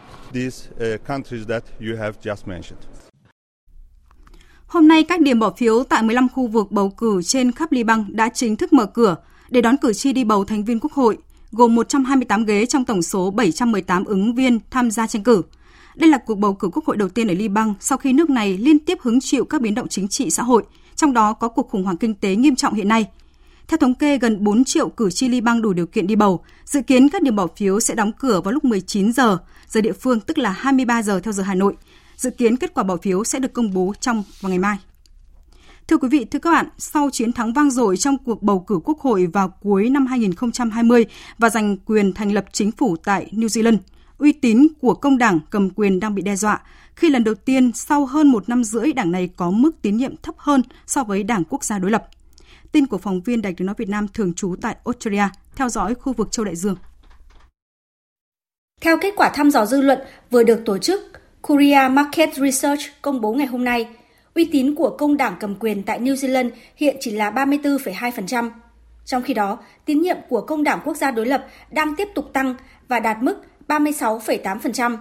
[4.73, 8.05] Hôm nay, các điểm bỏ phiếu tại 15 khu vực bầu cử trên khắp Liban
[8.09, 9.17] đã chính thức mở cửa
[9.51, 11.19] để đón cử tri đi bầu thành viên Quốc hội,
[11.53, 15.43] gồm 128 ghế trong tổng số 718 ứng viên tham gia tranh cử.
[15.95, 18.59] Đây là cuộc bầu cử quốc hội đầu tiên ở Liban sau khi nước này
[18.59, 20.63] liên tiếp hứng chịu các biến động chính trị xã hội,
[20.97, 23.07] trong đó có cuộc khủng hoảng kinh tế nghiêm trọng hiện nay.
[23.69, 26.45] Theo thống kê, gần 4 triệu cử tri Liban đủ điều kiện đi bầu.
[26.65, 29.93] Dự kiến các điểm bỏ phiếu sẽ đóng cửa vào lúc 19 giờ, giờ địa
[29.93, 31.75] phương tức là 23 giờ theo giờ Hà Nội.
[32.17, 34.79] Dự kiến kết quả bỏ phiếu sẽ được công bố trong vào ngày mai.
[35.89, 38.81] Thưa quý vị, thưa các bạn, sau chiến thắng vang dội trong cuộc bầu cử
[38.85, 41.07] quốc hội vào cuối năm 2020
[41.39, 43.79] và giành quyền thành lập chính phủ tại New Zealand,
[44.19, 46.63] uy tín của công đảng cầm quyền đang bị đe dọa
[46.97, 50.17] khi lần đầu tiên sau hơn một năm rưỡi đảng này có mức tín nhiệm
[50.17, 52.09] thấp hơn so với đảng quốc gia đối lập.
[52.73, 55.95] Tin của phóng viên Đài tiếng nói Việt Nam thường trú tại Australia, theo dõi
[55.95, 56.77] khu vực châu Đại Dương.
[58.81, 59.99] Theo kết quả thăm dò dư luận
[60.31, 61.01] vừa được tổ chức,
[61.43, 63.89] Korea Market Research công bố ngày hôm nay,
[64.35, 68.51] uy tín của công đảng cầm quyền tại New Zealand hiện chỉ là 34,2%.
[69.05, 72.33] Trong khi đó, tín nhiệm của công đảng quốc gia đối lập đang tiếp tục
[72.33, 72.55] tăng
[72.89, 74.97] và đạt mức 36,8%.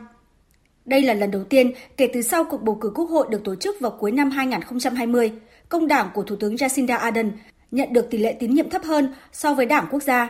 [0.85, 3.55] Đây là lần đầu tiên kể từ sau cuộc bầu cử quốc hội được tổ
[3.55, 5.31] chức vào cuối năm 2020,
[5.69, 7.31] công đảng của Thủ tướng Jacinda Ardern
[7.71, 10.29] nhận được tỷ lệ tín nhiệm thấp hơn so với đảng quốc gia.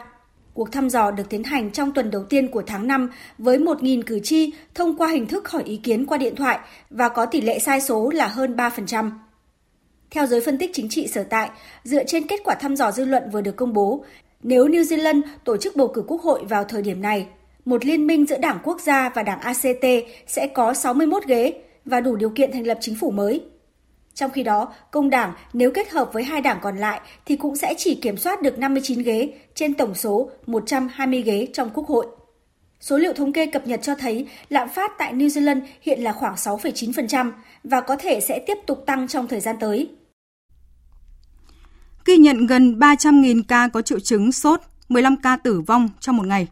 [0.53, 4.01] Cuộc thăm dò được tiến hành trong tuần đầu tiên của tháng 5 với 1.000
[4.05, 7.41] cử tri thông qua hình thức hỏi ý kiến qua điện thoại và có tỷ
[7.41, 9.11] lệ sai số là hơn 3%.
[10.11, 11.49] Theo giới phân tích chính trị sở tại,
[11.83, 14.03] dựa trên kết quả thăm dò dư luận vừa được công bố,
[14.43, 17.27] nếu New Zealand tổ chức bầu cử quốc hội vào thời điểm này,
[17.65, 19.85] một liên minh giữa Đảng Quốc gia và Đảng ACT
[20.27, 21.53] sẽ có 61 ghế
[21.85, 23.41] và đủ điều kiện thành lập chính phủ mới.
[24.13, 27.55] Trong khi đó, công đảng nếu kết hợp với hai đảng còn lại thì cũng
[27.55, 32.07] sẽ chỉ kiểm soát được 59 ghế trên tổng số 120 ghế trong Quốc hội.
[32.79, 36.13] Số liệu thống kê cập nhật cho thấy lạm phát tại New Zealand hiện là
[36.13, 37.31] khoảng 6,9%
[37.63, 39.89] và có thể sẽ tiếp tục tăng trong thời gian tới.
[42.05, 46.25] Ghi nhận gần 300.000 ca có triệu chứng sốt, 15 ca tử vong trong một
[46.25, 46.47] ngày.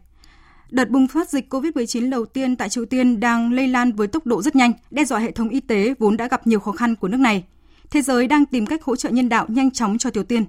[0.70, 4.26] Đợt bùng phát dịch COVID-19 đầu tiên tại Triều Tiên đang lây lan với tốc
[4.26, 6.96] độ rất nhanh, đe dọa hệ thống y tế vốn đã gặp nhiều khó khăn
[6.96, 7.44] của nước này.
[7.90, 10.44] Thế giới đang tìm cách hỗ trợ nhân đạo nhanh chóng cho Triều Tiên.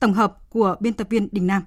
[0.00, 1.62] Tổng hợp của biên tập viên Đình Nam.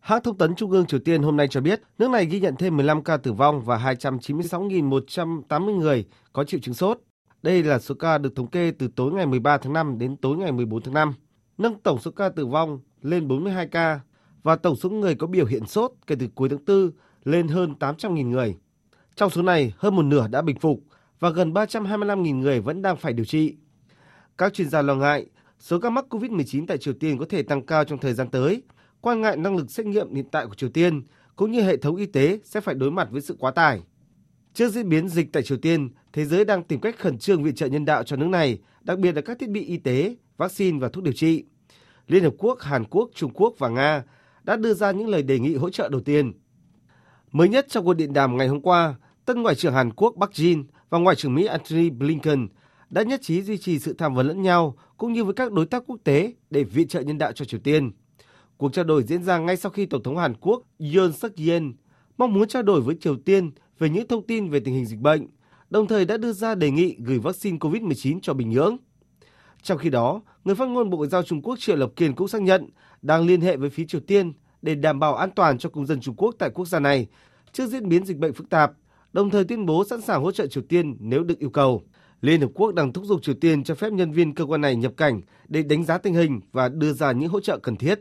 [0.00, 2.56] Hãng thông tấn Trung ương Triều Tiên hôm nay cho biết nước này ghi nhận
[2.56, 6.98] thêm 15 ca tử vong và 296.180 người có triệu chứng sốt.
[7.42, 10.36] Đây là số ca được thống kê từ tối ngày 13 tháng 5 đến tối
[10.36, 11.14] ngày 14 tháng 5,
[11.58, 14.00] nâng tổng số ca tử vong lên 42 ca
[14.42, 16.90] và tổng số người có biểu hiện sốt kể từ cuối tháng 4
[17.24, 18.56] lên hơn 800.000 người.
[19.14, 20.80] Trong số này, hơn một nửa đã bình phục
[21.20, 23.56] và gần 325.000 người vẫn đang phải điều trị.
[24.38, 25.26] Các chuyên gia lo ngại
[25.58, 28.62] số ca mắc COVID-19 tại Triều Tiên có thể tăng cao trong thời gian tới,
[29.00, 31.02] quan ngại năng lực xét nghiệm hiện tại của Triều Tiên
[31.36, 33.82] cũng như hệ thống y tế sẽ phải đối mặt với sự quá tải.
[34.54, 37.54] Trước diễn biến dịch tại Triều Tiên, thế giới đang tìm cách khẩn trương viện
[37.54, 40.78] trợ nhân đạo cho nước này, đặc biệt là các thiết bị y tế, vaccine
[40.78, 41.44] và thuốc điều trị.
[42.06, 44.04] Liên Hợp Quốc, Hàn Quốc, Trung Quốc và Nga
[44.44, 46.32] đã đưa ra những lời đề nghị hỗ trợ đầu tiên.
[47.32, 50.30] Mới nhất trong cuộc điện đàm ngày hôm qua, tân Ngoại trưởng Hàn Quốc Park
[50.30, 52.48] Jin và Ngoại trưởng Mỹ Antony Blinken
[52.90, 55.66] đã nhất trí duy trì sự tham vấn lẫn nhau cũng như với các đối
[55.66, 57.90] tác quốc tế để viện trợ nhân đạo cho Triều Tiên.
[58.56, 60.62] Cuộc trao đổi diễn ra ngay sau khi Tổng thống Hàn Quốc
[60.94, 61.62] Yoon suk yeol
[62.18, 64.98] mong muốn trao đổi với Triều Tiên về những thông tin về tình hình dịch
[64.98, 65.26] bệnh,
[65.70, 68.76] đồng thời đã đưa ra đề nghị gửi vaccine COVID-19 cho Bình Nhưỡng.
[69.62, 72.28] Trong khi đó, người phát ngôn Bộ Ngoại giao Trung Quốc Triệu Lập Kiên cũng
[72.28, 72.70] xác nhận
[73.02, 74.32] đang liên hệ với phía Triều Tiên
[74.62, 77.06] để đảm bảo an toàn cho công dân Trung Quốc tại quốc gia này
[77.52, 78.72] trước diễn biến dịch bệnh phức tạp,
[79.12, 81.82] đồng thời tuyên bố sẵn sàng hỗ trợ Triều Tiên nếu được yêu cầu.
[82.20, 84.76] Liên Hợp Quốc đang thúc giục Triều Tiên cho phép nhân viên cơ quan này
[84.76, 88.00] nhập cảnh để đánh giá tình hình và đưa ra những hỗ trợ cần thiết.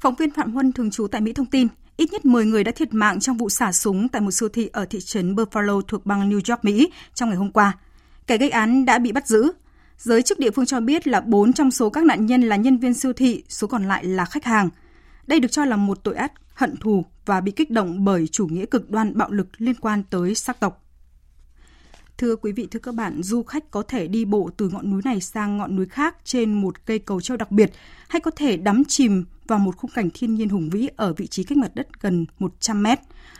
[0.00, 2.72] Phóng viên Phạm Huân thường trú tại Mỹ thông tin, ít nhất 10 người đã
[2.72, 6.06] thiệt mạng trong vụ xả súng tại một siêu thị ở thị trấn Buffalo thuộc
[6.06, 7.78] bang New York, Mỹ trong ngày hôm qua.
[8.26, 9.52] Kẻ gây án đã bị bắt giữ.
[9.98, 12.78] Giới chức địa phương cho biết là 4 trong số các nạn nhân là nhân
[12.78, 14.68] viên siêu thị, số còn lại là khách hàng.
[15.26, 18.46] Đây được cho là một tội ác hận thù và bị kích động bởi chủ
[18.46, 20.84] nghĩa cực đoan bạo lực liên quan tới sắc tộc.
[22.18, 25.02] Thưa quý vị, thưa các bạn, du khách có thể đi bộ từ ngọn núi
[25.04, 27.72] này sang ngọn núi khác trên một cây cầu treo đặc biệt
[28.08, 31.26] hay có thể đắm chìm vào một khung cảnh thiên nhiên hùng vĩ ở vị
[31.26, 32.98] trí cách mặt đất gần 100 mét.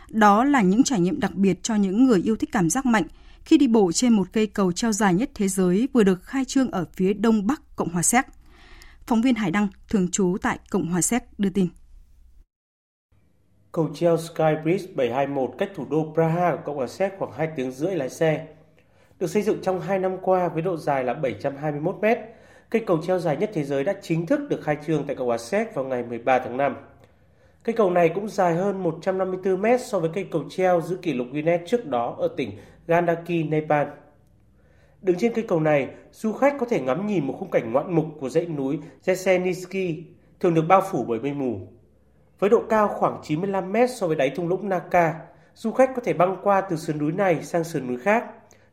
[0.09, 3.03] Đó là những trải nghiệm đặc biệt cho những người yêu thích cảm giác mạnh
[3.45, 6.45] khi đi bộ trên một cây cầu treo dài nhất thế giới vừa được khai
[6.45, 8.25] trương ở phía đông bắc Cộng hòa Séc.
[9.07, 11.67] Phóng viên Hải Đăng, thường trú tại Cộng hòa Séc đưa tin.
[13.71, 17.49] Cầu treo Sky Bridge 721 cách thủ đô Praha của Cộng hòa Séc khoảng 2
[17.55, 18.47] tiếng rưỡi lái xe.
[19.19, 22.17] Được xây dựng trong 2 năm qua với độ dài là 721 mét,
[22.69, 25.27] cây cầu treo dài nhất thế giới đã chính thức được khai trương tại Cộng
[25.27, 26.75] hòa Séc vào ngày 13 tháng 5.
[27.63, 31.13] Cây cầu này cũng dài hơn 154 mét so với cây cầu treo giữ kỷ
[31.13, 32.51] lục Guinness trước đó ở tỉnh
[32.87, 33.87] Gandaki, Nepal.
[35.01, 37.95] Đứng trên cây cầu này, du khách có thể ngắm nhìn một khung cảnh ngoạn
[37.95, 40.01] mục của dãy núi Jesenisky,
[40.39, 41.59] thường được bao phủ bởi mây mù.
[42.39, 45.13] Với độ cao khoảng 95 mét so với đáy thung lũng Naka,
[45.55, 48.25] du khách có thể băng qua từ sườn núi này sang sườn núi khác,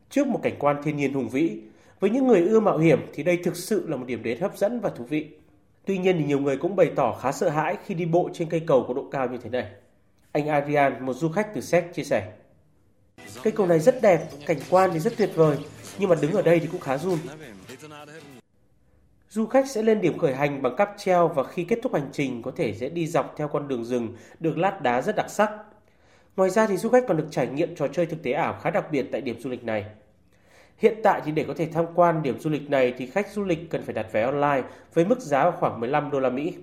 [0.09, 1.61] trước một cảnh quan thiên nhiên hùng vĩ.
[1.99, 4.57] Với những người ưa mạo hiểm thì đây thực sự là một điểm đến hấp
[4.57, 5.29] dẫn và thú vị.
[5.85, 8.49] Tuy nhiên thì nhiều người cũng bày tỏ khá sợ hãi khi đi bộ trên
[8.49, 9.65] cây cầu có độ cao như thế này.
[10.31, 12.31] Anh Adrian, một du khách từ Séc chia sẻ.
[13.43, 15.57] Cây cầu này rất đẹp, cảnh quan thì rất tuyệt vời,
[15.99, 17.17] nhưng mà đứng ở đây thì cũng khá run.
[19.29, 22.09] Du khách sẽ lên điểm khởi hành bằng cáp treo và khi kết thúc hành
[22.13, 25.29] trình có thể sẽ đi dọc theo con đường rừng được lát đá rất đặc
[25.29, 25.49] sắc.
[26.35, 28.69] Ngoài ra thì du khách còn được trải nghiệm trò chơi thực tế ảo khá
[28.69, 29.85] đặc biệt tại điểm du lịch này.
[30.77, 33.43] Hiện tại thì để có thể tham quan điểm du lịch này thì khách du
[33.43, 34.63] lịch cần phải đặt vé online
[34.93, 36.53] với mức giá khoảng 15 đô la Mỹ.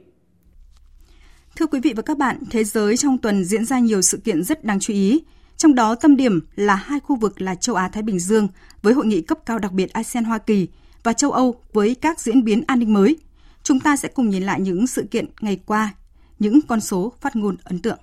[1.56, 4.42] Thưa quý vị và các bạn, thế giới trong tuần diễn ra nhiều sự kiện
[4.42, 5.22] rất đáng chú ý.
[5.61, 8.48] Trong đó tâm điểm là hai khu vực là châu Á Thái Bình Dương
[8.82, 10.68] với hội nghị cấp cao đặc biệt ASEAN Hoa Kỳ
[11.02, 13.16] và châu Âu với các diễn biến an ninh mới.
[13.62, 15.90] Chúng ta sẽ cùng nhìn lại những sự kiện ngày qua,
[16.38, 17.98] những con số phát ngôn ấn tượng.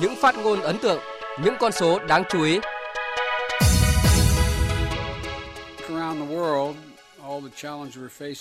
[0.00, 1.00] Những phát ngôn ấn tượng,
[1.44, 2.58] những con số đáng chú ý.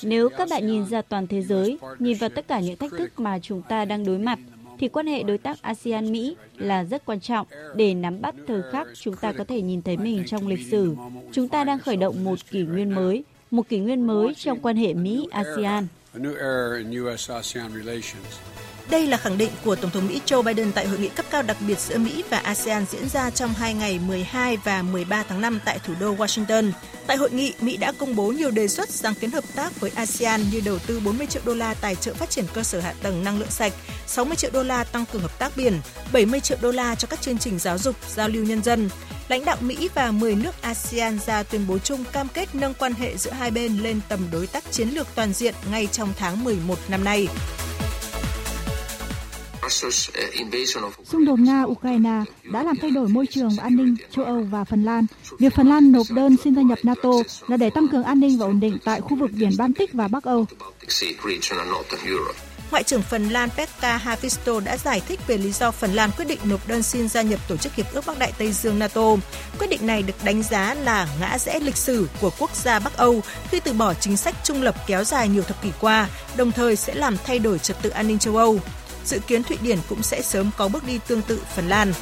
[0.03, 3.19] Nếu các bạn nhìn ra toàn thế giới, nhìn vào tất cả những thách thức
[3.19, 4.39] mà chúng ta đang đối mặt,
[4.79, 8.87] thì quan hệ đối tác ASEAN-Mỹ là rất quan trọng để nắm bắt thời khắc
[8.93, 10.95] chúng ta có thể nhìn thấy mình trong lịch sử.
[11.31, 14.75] Chúng ta đang khởi động một kỷ nguyên mới, một kỷ nguyên mới trong quan
[14.75, 15.87] hệ Mỹ-ASEAN.
[18.89, 21.41] Đây là khẳng định của Tổng thống Mỹ Joe Biden tại hội nghị cấp cao
[21.41, 25.41] đặc biệt giữa Mỹ và ASEAN diễn ra trong hai ngày 12 và 13 tháng
[25.41, 26.71] 5 tại thủ đô Washington.
[27.07, 29.91] Tại hội nghị, Mỹ đã công bố nhiều đề xuất sáng kiến hợp tác với
[29.95, 32.93] ASEAN như đầu tư 40 triệu đô la tài trợ phát triển cơ sở hạ
[33.03, 33.73] tầng năng lượng sạch,
[34.07, 35.79] 60 triệu đô la tăng cường hợp tác biển,
[36.13, 38.89] 70 triệu đô la cho các chương trình giáo dục, giao lưu nhân dân.
[39.27, 42.93] Lãnh đạo Mỹ và 10 nước ASEAN ra tuyên bố chung cam kết nâng quan
[42.93, 46.43] hệ giữa hai bên lên tầm đối tác chiến lược toàn diện ngay trong tháng
[46.43, 47.27] 11 năm nay.
[49.69, 54.63] Xung đột Nga-Ukraine đã làm thay đổi môi trường và an ninh châu Âu và
[54.63, 55.05] Phần Lan.
[55.39, 57.09] Việc Phần Lan nộp đơn xin gia nhập NATO
[57.47, 60.07] là để tăng cường an ninh và ổn định tại khu vực biển Baltic và
[60.07, 60.45] Bắc Âu.
[62.71, 66.25] Ngoại trưởng Phần Lan Pekka Haavisto đã giải thích về lý do Phần Lan quyết
[66.25, 69.15] định nộp đơn xin gia nhập Tổ chức Hiệp ước Bắc Đại Tây Dương NATO.
[69.59, 72.97] Quyết định này được đánh giá là ngã rẽ lịch sử của quốc gia Bắc
[72.97, 76.51] Âu khi từ bỏ chính sách trung lập kéo dài nhiều thập kỷ qua, đồng
[76.51, 78.59] thời sẽ làm thay đổi trật tự an ninh châu Âu
[79.05, 81.93] dự kiến Thụy Điển cũng sẽ sớm có bước đi tương tự Phần Lan.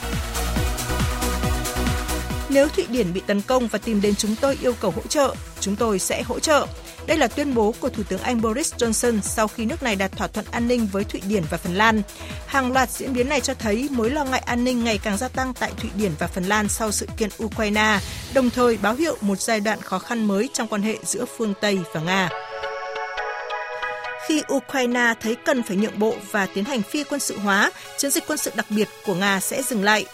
[2.50, 5.36] Nếu Thụy Điển bị tấn công và tìm đến chúng tôi yêu cầu hỗ trợ,
[5.60, 6.68] chúng tôi sẽ hỗ trợ.
[7.08, 10.12] Đây là tuyên bố của Thủ tướng Anh Boris Johnson sau khi nước này đạt
[10.12, 12.02] thỏa thuận an ninh với Thụy Điển và Phần Lan.
[12.48, 15.28] Hàng loạt diễn biến này cho thấy mối lo ngại an ninh ngày càng gia
[15.28, 18.00] tăng tại Thụy Điển và Phần Lan sau sự kiện Ukraine,
[18.34, 21.54] đồng thời báo hiệu một giai đoạn khó khăn mới trong quan hệ giữa phương
[21.62, 22.30] Tây và Nga
[24.28, 28.12] khi Ukraine thấy cần phải nhượng bộ và tiến hành phi quân sự hóa, chiến
[28.12, 30.06] dịch quân sự đặc biệt của Nga sẽ dừng lại.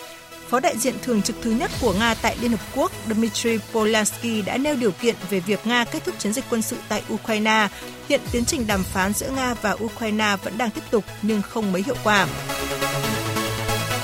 [0.49, 4.41] Phó đại diện thường trực thứ nhất của Nga tại Liên Hợp Quốc Dmitry Polansky
[4.41, 7.67] đã nêu điều kiện về việc Nga kết thúc chiến dịch quân sự tại Ukraine.
[8.09, 11.71] Hiện tiến trình đàm phán giữa Nga và Ukraine vẫn đang tiếp tục nhưng không
[11.71, 12.27] mấy hiệu quả.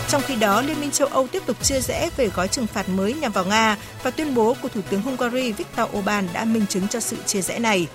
[0.10, 2.89] Trong khi đó, Liên minh châu Âu tiếp tục chia rẽ về gói trừng phạt
[2.89, 6.66] mới nhằm vào Nga và tuyên bố của Thủ tướng Hungary Viktor Orbán đã minh
[6.70, 7.88] chứng cho sự chia rẽ này.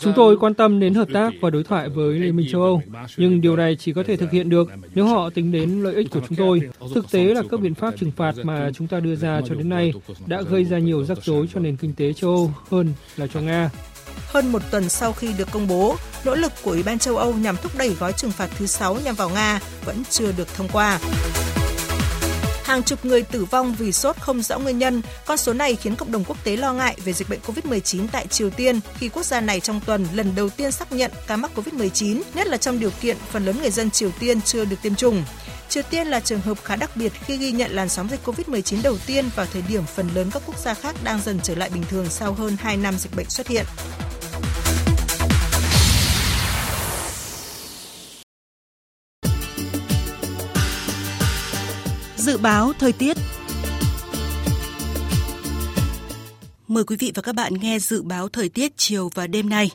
[0.00, 2.82] Chúng tôi quan tâm đến hợp tác và đối thoại với Liên minh châu Âu,
[3.16, 6.10] nhưng điều này chỉ có thể thực hiện được nếu họ tính đến lợi ích
[6.10, 6.60] của chúng tôi.
[6.94, 9.68] Thực tế là các biện pháp trừng phạt mà chúng ta đưa ra cho đến
[9.68, 9.92] nay
[10.26, 13.40] đã gây ra nhiều rắc rối cho nền kinh tế châu Âu hơn là cho
[13.40, 13.70] Nga.
[14.26, 17.34] Hơn một tuần sau khi được công bố, nỗ lực của Ủy ban châu Âu
[17.34, 20.68] nhằm thúc đẩy gói trừng phạt thứ 6 nhằm vào Nga vẫn chưa được thông
[20.72, 20.98] qua.
[22.64, 25.02] hàng chục người tử vong vì sốt không rõ nguyên nhân.
[25.26, 28.26] Con số này khiến cộng đồng quốc tế lo ngại về dịch bệnh COVID-19 tại
[28.26, 31.50] Triều Tiên khi quốc gia này trong tuần lần đầu tiên xác nhận ca mắc
[31.56, 34.94] COVID-19, nhất là trong điều kiện phần lớn người dân Triều Tiên chưa được tiêm
[34.94, 35.24] chủng.
[35.78, 38.82] Triều Tiên là trường hợp khá đặc biệt khi ghi nhận làn sóng dịch COVID-19
[38.82, 41.70] đầu tiên vào thời điểm phần lớn các quốc gia khác đang dần trở lại
[41.74, 43.64] bình thường sau hơn 2 năm dịch bệnh xuất hiện.
[52.16, 53.16] Dự báo thời tiết
[56.68, 59.70] Mời quý vị và các bạn nghe dự báo thời tiết chiều và đêm nay.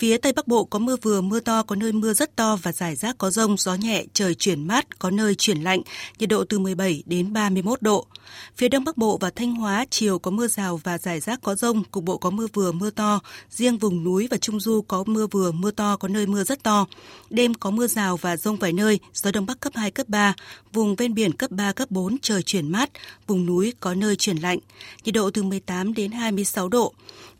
[0.00, 2.72] Phía Tây Bắc Bộ có mưa vừa, mưa to, có nơi mưa rất to và
[2.72, 5.82] rải rác có rông, gió nhẹ, trời chuyển mát, có nơi chuyển lạnh,
[6.18, 8.06] nhiệt độ từ 17 đến 31 độ.
[8.56, 11.54] Phía Đông Bắc Bộ và Thanh Hóa chiều có mưa rào và rải rác có
[11.54, 13.20] rông, cục bộ có mưa vừa, mưa to.
[13.50, 16.62] Riêng vùng núi và Trung Du có mưa vừa, mưa to, có nơi mưa rất
[16.62, 16.86] to.
[17.30, 20.34] Đêm có mưa rào và rông vài nơi, gió Đông Bắc cấp 2, cấp 3.
[20.72, 22.90] Vùng ven biển cấp 3, cấp 4, trời chuyển mát.
[23.26, 24.58] Vùng núi có nơi chuyển lạnh,
[25.04, 26.92] nhiệt độ từ 18 đến 26 độ.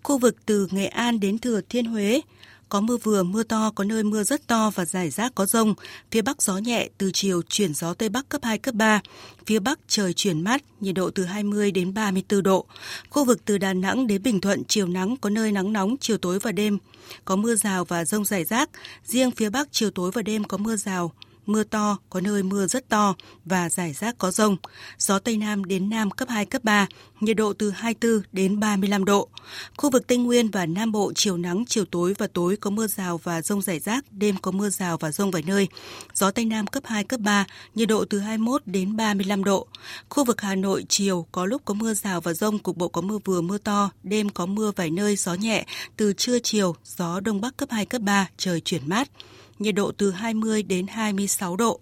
[0.02, 2.20] Khu vực từ Nghệ An đến Thừa Thiên Huế,
[2.70, 5.74] có mưa vừa, mưa to, có nơi mưa rất to và rải rác có rông.
[6.10, 9.00] Phía Bắc gió nhẹ, từ chiều chuyển gió Tây Bắc cấp 2, cấp 3.
[9.46, 12.66] Phía Bắc trời chuyển mát, nhiệt độ từ 20 đến 34 độ.
[13.10, 16.18] Khu vực từ Đà Nẵng đến Bình Thuận, chiều nắng, có nơi nắng nóng, chiều
[16.18, 16.78] tối và đêm.
[17.24, 18.70] Có mưa rào và rông rải rác.
[19.04, 21.12] Riêng phía Bắc, chiều tối và đêm có mưa rào,
[21.52, 24.56] mưa to, có nơi mưa rất to và rải rác có rông.
[24.98, 26.86] Gió Tây Nam đến Nam cấp 2, cấp 3,
[27.20, 29.28] nhiệt độ từ 24 đến 35 độ.
[29.76, 32.86] Khu vực Tây Nguyên và Nam Bộ chiều nắng, chiều tối và tối có mưa
[32.86, 35.68] rào và rông rải rác, đêm có mưa rào và rông vài nơi.
[36.14, 37.44] Gió Tây Nam cấp 2, cấp 3,
[37.74, 39.66] nhiệt độ từ 21 đến 35 độ.
[40.08, 43.00] Khu vực Hà Nội chiều có lúc có mưa rào và rông, cục bộ có
[43.00, 47.20] mưa vừa mưa to, đêm có mưa vài nơi, gió nhẹ, từ trưa chiều, gió
[47.20, 49.08] Đông Bắc cấp 2, cấp 3, trời chuyển mát
[49.60, 51.80] nhiệt độ từ 20 đến 26 độ.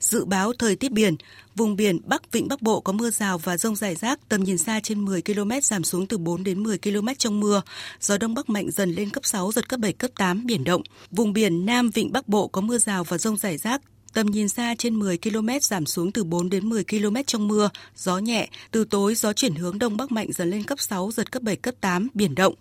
[0.00, 1.16] Dự báo thời tiết biển,
[1.54, 4.58] vùng biển Bắc Vịnh Bắc Bộ có mưa rào và rông rải rác, tầm nhìn
[4.58, 7.62] xa trên 10 km giảm xuống từ 4 đến 10 km trong mưa.
[8.00, 10.82] Gió Đông Bắc mạnh dần lên cấp 6, giật cấp 7, cấp 8, biển động.
[11.10, 13.82] Vùng biển Nam Vịnh Bắc Bộ có mưa rào và rông rải rác,
[14.12, 17.70] Tầm nhìn xa trên 10 km giảm xuống từ 4 đến 10 km trong mưa,
[17.96, 21.32] gió nhẹ, từ tối gió chuyển hướng đông bắc mạnh dần lên cấp 6, giật
[21.32, 22.54] cấp 7, cấp 8, biển động.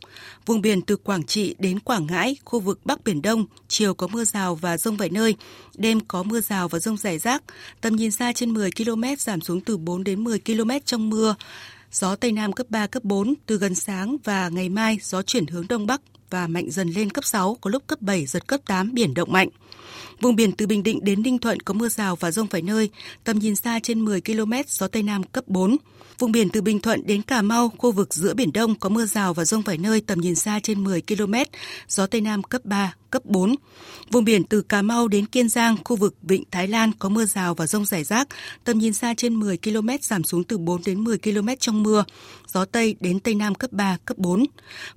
[0.46, 4.08] Vùng biển từ Quảng Trị đến Quảng Ngãi, khu vực Bắc Biển Đông, chiều có
[4.08, 5.36] mưa rào và rông vài nơi,
[5.76, 7.44] đêm có mưa rào và rông rải rác.
[7.82, 11.36] Tầm nhìn xa trên 10 km giảm xuống từ 4 đến 10 km trong mưa.
[11.92, 15.48] Gió Tây Nam cấp 3, cấp 4, từ gần sáng và ngày mai gió chuyển
[15.48, 18.62] hướng Đông Bắc và mạnh dần lên cấp 6, có lúc cấp 7, giật cấp
[18.66, 19.50] 8, biển động mạnh.
[20.22, 22.90] Vùng biển từ Bình Định đến Ninh Thuận có mưa rào và rông vài nơi,
[23.24, 25.78] tầm nhìn xa trên 10 km, gió Tây Nam cấp 4.
[26.20, 29.06] Vùng biển từ Bình Thuận đến Cà Mau, khu vực giữa Biển Đông có mưa
[29.06, 31.34] rào và rông vài nơi, tầm nhìn xa trên 10 km,
[31.88, 33.56] gió Tây Nam cấp 3, cấp 4.
[34.12, 37.26] Vùng biển từ Cà Mau đến Kiên Giang, khu vực Vịnh Thái Lan có mưa
[37.26, 38.28] rào và rông rải rác,
[38.64, 42.04] tầm nhìn xa trên 10 km giảm xuống từ 4 đến 10 km trong mưa,
[42.48, 44.46] gió Tây đến Tây Nam cấp 3, cấp 4.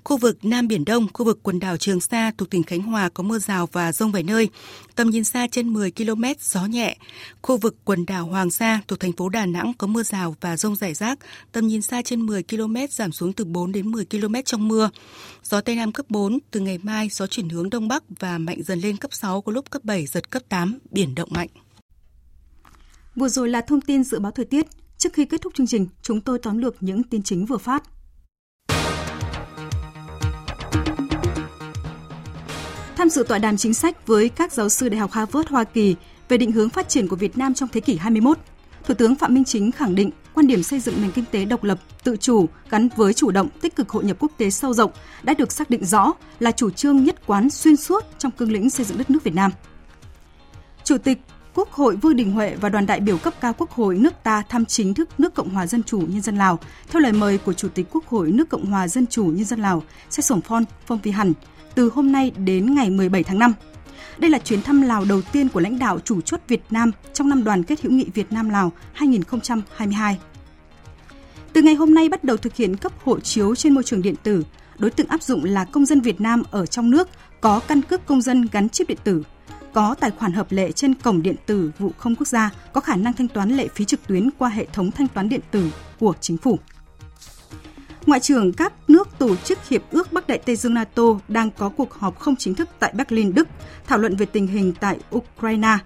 [0.05, 3.09] Khu vực Nam Biển Đông, khu vực quần đảo Trường Sa thuộc tỉnh Khánh Hòa
[3.09, 4.49] có mưa rào và rông vài nơi,
[4.95, 6.97] tầm nhìn xa trên 10 km, gió nhẹ.
[7.43, 10.57] Khu vực quần đảo Hoàng Sa thuộc thành phố Đà Nẵng có mưa rào và
[10.57, 11.19] rông rải rác,
[11.53, 14.91] tầm nhìn xa trên 10 km giảm xuống từ 4 đến 10 km trong mưa.
[15.43, 18.63] Gió Tây Nam cấp 4, từ ngày mai gió chuyển hướng Đông Bắc và mạnh
[18.63, 21.49] dần lên cấp 6, có lúc cấp 7, giật cấp 8, biển động mạnh.
[23.17, 24.67] Vừa rồi là thông tin dự báo thời tiết.
[24.99, 27.85] Trước khi kết thúc chương trình, chúng tôi tóm lược những tin chính vừa phát.
[33.05, 35.97] Tham dự tọa đàm chính sách với các giáo sư Đại học Harvard Hoa Kỳ
[36.29, 38.39] về định hướng phát triển của Việt Nam trong thế kỷ 21,
[38.85, 41.65] Thủ tướng Phạm Minh Chính khẳng định quan điểm xây dựng nền kinh tế độc
[41.65, 44.91] lập, tự chủ gắn với chủ động tích cực hội nhập quốc tế sâu rộng
[45.23, 48.71] đã được xác định rõ là chủ trương nhất quán xuyên suốt trong cương lĩnh
[48.71, 49.51] xây dựng đất nước Việt Nam.
[50.85, 51.19] Chủ tịch
[51.55, 54.43] Quốc hội Vương Đình Huệ và đoàn đại biểu cấp cao Quốc hội nước ta
[54.49, 57.53] thăm chính thức nước Cộng hòa Dân chủ Nhân dân Lào theo lời mời của
[57.53, 60.65] Chủ tịch Quốc hội nước Cộng hòa Dân chủ Nhân dân Lào Say Sổng Phon
[60.87, 61.33] Phong Vi Hẳn
[61.75, 63.53] từ hôm nay đến ngày 17 tháng 5.
[64.19, 67.29] Đây là chuyến thăm Lào đầu tiên của lãnh đạo chủ chốt Việt Nam trong
[67.29, 70.19] năm đoàn kết hữu nghị Việt Nam Lào 2022.
[71.53, 74.15] Từ ngày hôm nay bắt đầu thực hiện cấp hộ chiếu trên môi trường điện
[74.23, 74.45] tử,
[74.79, 77.09] đối tượng áp dụng là công dân Việt Nam ở trong nước
[77.41, 79.23] có căn cước công dân gắn chip điện tử,
[79.75, 82.97] có tài khoản hợp lệ trên cổng điện tử vụ không quốc gia, có khả
[82.97, 85.71] năng thanh toán lệ phí trực tuyến qua hệ thống thanh toán điện tử
[86.01, 86.59] của chính phủ.
[88.07, 91.69] Ngoại trưởng các nước tổ chức Hiệp ước Bắc Đại Tây Dương NATO đang có
[91.69, 93.49] cuộc họp không chính thức tại Berlin, Đức,
[93.87, 95.79] thảo luận về tình hình tại Ukraine,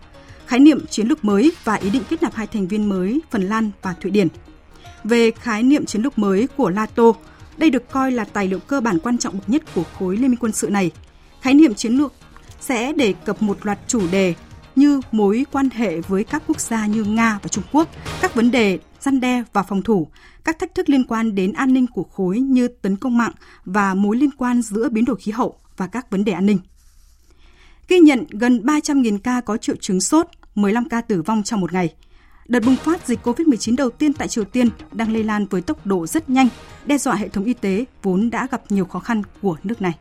[0.47, 3.43] khái niệm chiến lược mới và ý định kết nạp hai thành viên mới Phần
[3.43, 4.29] Lan và Thụy Điển.
[5.05, 7.13] Về khái niệm chiến lược mới của NATO,
[7.57, 10.31] đây được coi là tài liệu cơ bản quan trọng bậc nhất của khối liên
[10.31, 10.91] minh quân sự này.
[11.41, 12.13] Khái niệm chiến lược
[12.69, 14.35] sẽ đề cập một loạt chủ đề
[14.77, 17.89] như mối quan hệ với các quốc gia như Nga và Trung Quốc,
[18.21, 20.09] các vấn đề gian đe và phòng thủ,
[20.45, 23.33] các thách thức liên quan đến an ninh của khối như tấn công mạng
[23.65, 26.59] và mối liên quan giữa biến đổi khí hậu và các vấn đề an ninh.
[27.89, 31.73] Ghi nhận gần 300.000 ca có triệu chứng sốt, 15 ca tử vong trong một
[31.73, 31.95] ngày.
[32.49, 35.87] Đợt bùng phát dịch COVID-19 đầu tiên tại Triều Tiên đang lây lan với tốc
[35.87, 36.49] độ rất nhanh,
[36.87, 39.95] đe dọa hệ thống y tế vốn đã gặp nhiều khó khăn của nước này.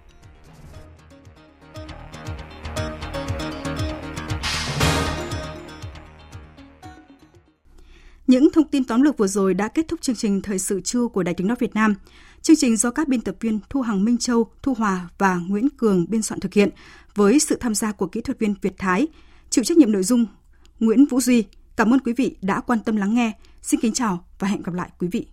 [8.27, 11.07] Những thông tin tóm lược vừa rồi đã kết thúc chương trình Thời sự trưa
[11.07, 11.95] của Đài tiếng nói Việt Nam.
[12.41, 15.69] Chương trình do các biên tập viên Thu Hằng Minh Châu, Thu Hòa và Nguyễn
[15.77, 16.69] Cường biên soạn thực hiện
[17.15, 19.07] với sự tham gia của kỹ thuật viên Việt Thái,
[19.49, 20.25] chịu trách nhiệm nội dung
[20.79, 21.43] Nguyễn Vũ Duy.
[21.75, 23.31] Cảm ơn quý vị đã quan tâm lắng nghe.
[23.61, 25.27] Xin kính chào và hẹn gặp lại quý vị.